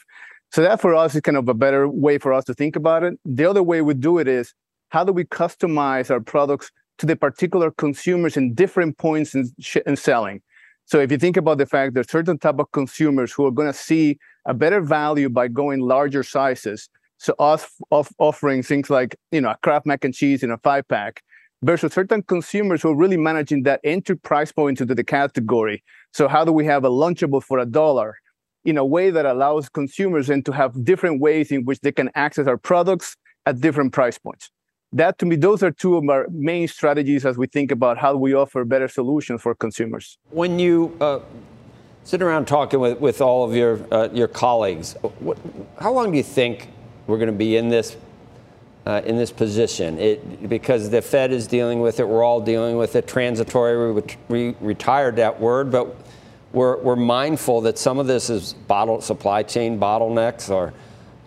So 0.52 0.64
that 0.64 0.82
for 0.82 0.96
us 0.96 1.14
is 1.14 1.22
kind 1.22 1.38
of 1.38 1.48
a 1.48 1.54
better 1.54 1.88
way 1.88 2.18
for 2.18 2.34
us 2.34 2.46
to 2.46 2.56
think 2.56 2.76
about 2.76 3.04
it. 3.04 3.20
The 3.24 3.46
other 3.46 3.62
way 3.62 3.82
we 3.82 3.94
do 3.94 4.18
it 4.18 4.28
is 4.28 4.54
how 4.90 5.04
do 5.04 5.14
we 5.14 5.24
customize 5.26 6.10
our 6.10 6.20
products 6.20 6.72
to 6.98 7.06
the 7.06 7.16
particular 7.16 7.72
consumers 7.72 8.36
in 8.36 8.56
different 8.56 8.98
points 8.98 9.36
in, 9.36 9.52
in 9.86 9.96
selling. 9.96 10.42
So 10.86 11.00
if 11.00 11.12
you 11.12 11.20
think 11.20 11.38
about 11.38 11.60
the 11.60 11.68
fact 11.68 11.94
that 11.94 12.10
certain 12.10 12.40
type 12.40 12.58
of 12.58 12.72
consumers 12.72 13.32
who 13.32 13.46
are 13.46 13.52
going 13.52 13.72
to 13.72 13.78
see 13.78 14.18
a 14.46 14.56
better 14.56 14.82
value 14.82 15.30
by 15.30 15.48
going 15.48 15.82
larger 15.82 16.24
sizes, 16.24 16.90
so 17.18 17.36
us 17.38 17.70
off, 17.92 18.12
offering 18.18 18.64
things 18.64 18.90
like 18.90 19.16
you 19.32 19.42
know 19.42 19.52
a 19.52 19.58
Kraft 19.62 19.86
mac 19.86 20.04
and 20.04 20.14
cheese 20.14 20.42
in 20.42 20.52
a 20.52 20.58
five 20.58 20.88
pack, 20.88 21.22
versus 21.62 21.94
certain 21.94 22.22
consumers 22.24 22.82
who 22.82 22.90
are 22.90 22.96
really 22.96 23.18
managing 23.18 23.64
that 23.64 23.80
entry 23.84 24.18
price 24.18 24.52
point 24.52 24.80
into 24.80 24.96
the 24.96 25.04
category. 25.04 25.84
So 26.14 26.28
how 26.28 26.46
do 26.46 26.52
we 26.52 26.66
have 26.66 26.86
a 26.86 26.90
lunchable 26.90 27.44
for 27.44 27.60
a 27.60 27.66
dollar 27.66 28.16
in 28.66 28.78
a 28.78 28.86
way 28.86 29.10
that 29.10 29.26
allows 29.26 29.70
consumers 29.70 30.30
and 30.30 30.46
to 30.46 30.52
have 30.52 30.84
different 30.84 31.22
ways 31.22 31.52
in 31.52 31.66
which 31.66 31.80
they 31.82 31.92
can 31.92 32.10
access 32.16 32.48
our 32.48 32.58
products 32.58 33.16
at 33.46 33.60
different 33.60 33.94
price 33.94 34.18
points? 34.18 34.52
That 34.92 35.20
to 35.20 35.26
me, 35.26 35.36
those 35.36 35.62
are 35.62 35.70
two 35.70 35.98
of 35.98 36.10
our 36.10 36.28
main 36.32 36.68
strategies 36.68 37.24
as 37.26 37.38
we 37.38 37.46
think 37.46 37.72
about 37.72 38.00
how 38.00 38.16
we 38.16 38.34
offer 38.34 38.66
better 38.66 38.88
solutions 38.88 39.42
for 39.42 39.54
consumers. 39.54 40.18
When 40.32 40.58
you 40.58 40.98
uh, 41.00 41.20
sit 42.04 42.24
around 42.24 42.48
talking 42.48 42.80
with, 42.80 43.00
with 43.00 43.22
all 43.22 43.44
of 43.44 43.56
your 43.56 43.80
uh, 43.94 44.10
your 44.12 44.28
colleagues, 44.28 44.94
what, 45.20 45.38
how 45.80 45.94
long 45.94 46.10
do 46.10 46.18
you 46.18 46.24
think 46.24 46.70
we're 47.06 47.18
going 47.20 47.28
to 47.28 47.38
be 47.38 47.56
in 47.56 47.70
this 47.70 47.98
uh, 48.86 49.02
in 49.06 49.18
this 49.18 49.32
position. 49.32 50.00
It, 50.00 50.50
because 50.50 50.90
the 50.90 51.02
Fed 51.02 51.32
is 51.32 51.48
dealing 51.48 51.80
with 51.80 52.00
it, 52.00 52.08
we're 52.08 52.24
all 52.24 52.42
dealing 52.42 52.78
with 52.78 52.96
it. 52.96 53.08
Transitory, 53.08 53.94
we, 53.94 54.04
we 54.28 54.56
retired 54.60 55.18
that 55.18 55.40
word, 55.40 55.72
but 55.72 55.96
we're, 56.52 56.78
we're 56.78 56.96
mindful 56.96 57.62
that 57.62 57.78
some 57.78 58.00
of 58.00 58.08
this 58.08 58.30
is 58.30 58.54
bottle, 58.54 59.02
supply 59.02 59.44
chain 59.44 59.80
bottlenecks 59.80 60.50
or 60.50 60.74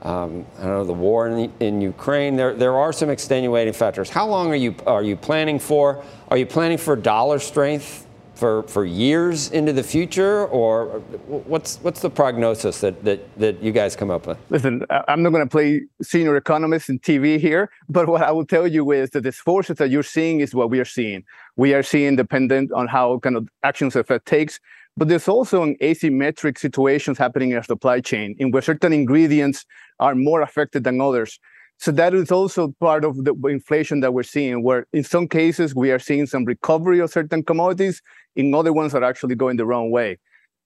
um, 0.03 0.45
I 0.59 0.63
don't 0.63 0.71
know 0.73 0.85
the 0.85 0.93
war 0.93 1.29
in, 1.29 1.53
in 1.61 1.81
Ukraine. 1.81 2.35
There, 2.35 2.55
there 2.55 2.77
are 2.77 2.93
some 2.93 3.09
extenuating 3.09 3.73
factors. 3.73 4.11
How 4.11 4.27
long 4.27 4.51
are 4.51 4.57
you 4.57 4.75
are 4.85 5.03
you 5.05 5.15
planning 5.15 5.61
for? 5.61 6.03
Are 6.29 6.37
you 6.37 6.45
planning 6.45 6.79
for 6.79 6.97
dollar 6.97 7.39
strength 7.39 8.02
for, 8.35 8.63
for 8.65 8.85
years 8.85 9.51
into 9.51 9.73
the 9.73 9.83
future, 9.83 10.47
or 10.47 11.01
what's 11.27 11.77
what's 11.83 12.01
the 12.01 12.11
prognosis 12.11 12.81
that, 12.81 13.05
that, 13.05 13.21
that 13.39 13.63
you 13.63 13.73
guys 13.73 13.95
come 13.95 14.11
up 14.11 14.27
with? 14.27 14.39
Listen, 14.51 14.85
I'm 15.09 15.23
not 15.23 15.31
going 15.31 15.45
to 15.45 15.51
play 15.51 15.83
senior 16.03 16.37
economist 16.37 16.89
in 16.89 16.99
TV 16.99 17.39
here, 17.39 17.71
but 17.89 18.09
what 18.09 18.23
I 18.23 18.31
will 18.31 18.47
tell 18.47 18.67
you 18.67 18.91
is 18.93 19.11
that 19.11 19.23
the 19.23 19.33
forces 19.33 19.77
that 19.77 19.91
you're 19.91 20.03
seeing 20.03 20.41
is 20.41 20.55
what 20.55 20.71
we 20.71 20.81
are 20.81 20.85
seeing. 20.85 21.25
We 21.57 21.75
are 21.75 21.83
seeing 21.83 22.17
dependent 22.17 22.73
on 22.73 22.89
how 22.89 23.19
kind 23.19 23.37
of 23.37 23.49
actions 23.63 23.95
the 23.95 24.05
Fed 24.05 24.25
takes, 24.25 24.59
but 24.97 25.09
there's 25.09 25.29
also 25.29 25.63
an 25.63 25.77
asymmetric 25.81 26.59
situations 26.59 27.19
happening 27.19 27.51
in 27.51 27.57
our 27.57 27.63
supply 27.63 28.01
chain 28.01 28.35
in 28.39 28.51
where 28.51 28.63
certain 28.63 28.93
ingredients 28.93 29.65
are 30.01 30.15
more 30.15 30.43
affected 30.43 30.85
than 30.85 31.01
others. 31.01 31.39
So 31.83 31.91
that 31.91 32.15
is 32.15 32.31
also 32.31 32.73
part 32.79 33.05
of 33.05 33.25
the 33.25 33.35
inflation 33.49 33.99
that 34.03 34.15
we're 34.15 34.23
seeing, 34.23 34.63
where 34.63 34.87
in 34.93 35.03
some 35.03 35.27
cases 35.27 35.75
we 35.75 35.91
are 35.91 35.99
seeing 35.99 36.27
some 36.27 36.45
recovery 36.45 37.01
of 37.01 37.11
certain 37.11 37.43
commodities, 37.43 38.01
in 38.37 38.55
other 38.55 38.73
ones 38.73 38.95
are 38.95 39.03
actually 39.03 39.35
going 39.35 39.57
the 39.57 39.67
wrong 39.67 39.91
way. 39.91 40.21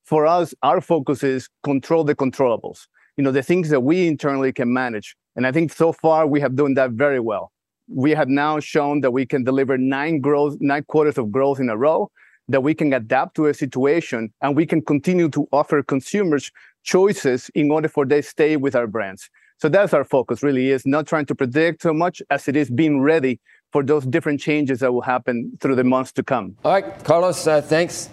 For 0.04 0.26
us, 0.26 0.52
our 0.62 0.82
focus 0.82 1.24
is 1.24 1.48
control 1.64 2.04
the 2.04 2.14
controllables, 2.14 2.86
you 3.16 3.24
know, 3.24 3.32
the 3.32 3.42
things 3.42 3.70
that 3.70 3.80
we 3.80 4.06
internally 4.06 4.52
can 4.52 4.70
manage. 4.70 5.16
And 5.36 5.46
I 5.46 5.52
think 5.52 5.72
so 5.72 5.90
far 5.90 6.26
we 6.26 6.38
have 6.40 6.54
done 6.54 6.74
that 6.74 6.90
very 6.90 7.18
well. 7.18 7.50
We 7.88 8.10
have 8.10 8.28
now 8.28 8.60
shown 8.60 9.00
that 9.00 9.12
we 9.12 9.24
can 9.24 9.42
deliver 9.42 9.78
nine 9.78 10.20
growth, 10.20 10.58
nine 10.60 10.84
quarters 10.84 11.16
of 11.16 11.32
growth 11.32 11.60
in 11.60 11.70
a 11.70 11.78
row, 11.78 12.10
that 12.48 12.62
we 12.62 12.74
can 12.74 12.92
adapt 12.92 13.36
to 13.36 13.46
a 13.46 13.54
situation 13.54 14.34
and 14.42 14.54
we 14.54 14.66
can 14.66 14.82
continue 14.82 15.30
to 15.30 15.48
offer 15.50 15.82
consumers 15.82 16.52
choices 16.82 17.50
in 17.54 17.70
order 17.70 17.88
for 17.88 18.04
they 18.04 18.20
stay 18.20 18.58
with 18.58 18.76
our 18.76 18.86
brands. 18.86 19.30
So 19.58 19.68
that's 19.68 19.94
our 19.94 20.04
focus 20.04 20.42
really 20.42 20.70
is 20.70 20.84
not 20.86 21.06
trying 21.06 21.26
to 21.26 21.34
predict 21.34 21.82
so 21.82 21.92
much 21.94 22.22
as 22.30 22.46
it 22.48 22.56
is 22.56 22.70
being 22.70 23.00
ready 23.00 23.40
for 23.72 23.82
those 23.82 24.04
different 24.04 24.40
changes 24.40 24.80
that 24.80 24.92
will 24.92 25.02
happen 25.02 25.56
through 25.60 25.76
the 25.76 25.84
months 25.84 26.12
to 26.12 26.22
come. 26.22 26.56
All 26.64 26.72
right, 26.72 27.04
Carlos, 27.04 27.46
uh, 27.46 27.60
thanks. 27.60 28.10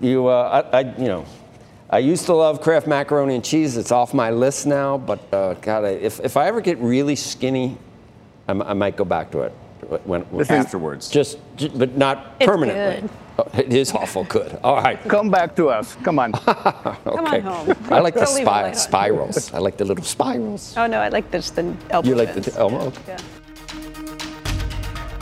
You, 0.00 0.26
uh, 0.26 0.64
I, 0.72 0.78
I, 0.78 0.80
you 0.98 1.08
know, 1.08 1.24
I 1.90 1.98
used 1.98 2.26
to 2.26 2.34
love 2.34 2.60
Kraft 2.60 2.86
macaroni 2.86 3.34
and 3.34 3.44
cheese. 3.44 3.76
It's 3.76 3.92
off 3.92 4.14
my 4.14 4.30
list 4.30 4.66
now, 4.66 4.98
but 4.98 5.20
uh, 5.32 5.54
God, 5.54 5.84
if, 5.84 6.20
if 6.20 6.36
I 6.36 6.46
ever 6.48 6.60
get 6.60 6.78
really 6.78 7.16
skinny, 7.16 7.76
I, 8.48 8.52
I 8.52 8.72
might 8.72 8.96
go 8.96 9.04
back 9.04 9.30
to 9.32 9.40
it. 9.42 9.52
When, 10.04 10.24
afterwards. 10.48 11.08
Just, 11.08 11.38
but 11.76 11.96
not 11.96 12.36
it's 12.38 12.46
permanently. 12.46 13.08
Good. 13.08 13.10
Oh, 13.38 13.58
it 13.58 13.72
is 13.72 13.92
awful 13.92 14.24
good. 14.24 14.58
All 14.62 14.76
right. 14.76 15.00
Come 15.08 15.30
back 15.30 15.56
to 15.56 15.70
us. 15.70 15.96
Come 16.04 16.18
on. 16.18 16.34
okay. 16.36 16.96
Come 17.04 17.26
on 17.26 17.40
home. 17.40 17.76
I 17.90 18.00
like 18.00 18.14
the 18.14 18.20
Don't 18.20 18.34
leave 18.34 18.42
it 18.42 18.46
spy, 18.46 18.62
light 18.62 18.68
on. 18.68 18.74
spirals. 18.74 19.54
I 19.54 19.58
like 19.58 19.76
the 19.76 19.84
little 19.84 20.04
spirals. 20.04 20.74
Oh 20.76 20.86
no, 20.86 21.00
I 21.00 21.08
like 21.08 21.30
this 21.30 21.50
the 21.50 21.74
elbow. 21.90 22.08
You 22.08 22.14
like 22.14 22.34
the 22.34 22.58
elbow? 22.58 22.86
Okay. 22.86 23.00
Yeah. 23.08 23.18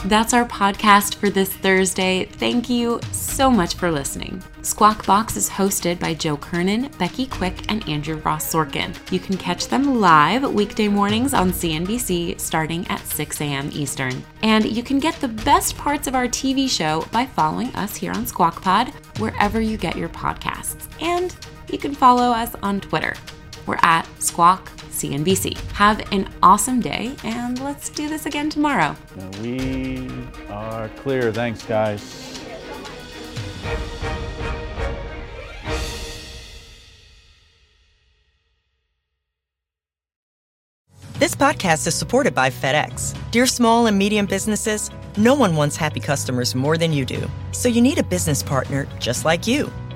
That's 0.05 0.33
our 0.33 0.45
podcast 0.45 1.15
for 1.15 1.29
this 1.29 1.53
Thursday. 1.53 2.25
Thank 2.25 2.71
you 2.71 2.99
so 3.11 3.51
much 3.51 3.75
for 3.75 3.91
listening. 3.91 4.41
Squawk 4.63 5.05
Box 5.05 5.37
is 5.37 5.47
hosted 5.47 5.99
by 5.99 6.15
Joe 6.15 6.37
Kernan, 6.37 6.89
Becky 6.97 7.27
Quick, 7.27 7.71
and 7.71 7.87
Andrew 7.87 8.15
Ross 8.17 8.51
Sorkin. 8.51 8.97
You 9.11 9.19
can 9.19 9.37
catch 9.37 9.67
them 9.67 10.01
live 10.01 10.51
weekday 10.53 10.87
mornings 10.87 11.35
on 11.35 11.51
CNBC 11.51 12.39
starting 12.39 12.87
at 12.87 13.05
6 13.05 13.41
a.m. 13.41 13.69
Eastern. 13.73 14.23
And 14.41 14.65
you 14.65 14.81
can 14.81 14.97
get 14.97 15.13
the 15.21 15.27
best 15.27 15.77
parts 15.77 16.07
of 16.07 16.15
our 16.15 16.27
TV 16.27 16.67
show 16.67 17.05
by 17.11 17.27
following 17.27 17.73
us 17.75 17.95
here 17.95 18.11
on 18.11 18.25
Squawk 18.25 18.59
Pod, 18.59 18.89
wherever 19.19 19.61
you 19.61 19.77
get 19.77 19.95
your 19.95 20.09
podcasts. 20.09 20.89
And 20.99 21.35
you 21.71 21.77
can 21.77 21.93
follow 21.93 22.31
us 22.31 22.55
on 22.63 22.81
Twitter. 22.81 23.13
We're 23.65 23.79
at 23.81 24.07
Squawk 24.21 24.69
CNBC. 24.89 25.57
Have 25.71 26.11
an 26.11 26.29
awesome 26.43 26.79
day, 26.79 27.15
and 27.23 27.59
let's 27.63 27.89
do 27.89 28.07
this 28.09 28.25
again 28.25 28.49
tomorrow. 28.49 28.95
We 29.41 30.07
are 30.49 30.89
clear. 30.89 31.31
Thanks, 31.31 31.63
guys. 31.63 32.39
This 41.21 41.35
podcast 41.35 41.85
is 41.85 41.93
supported 41.93 42.33
by 42.33 42.49
FedEx. 42.49 43.15
Dear 43.29 43.45
small 43.45 43.85
and 43.85 43.95
medium 43.95 44.25
businesses, 44.25 44.89
no 45.17 45.35
one 45.35 45.55
wants 45.55 45.75
happy 45.75 45.99
customers 45.99 46.55
more 46.55 46.77
than 46.77 46.91
you 46.91 47.05
do. 47.05 47.29
So 47.51 47.69
you 47.69 47.79
need 47.79 47.99
a 47.99 48.03
business 48.03 48.41
partner 48.41 48.87
just 48.99 49.23
like 49.23 49.45
you. 49.45 49.71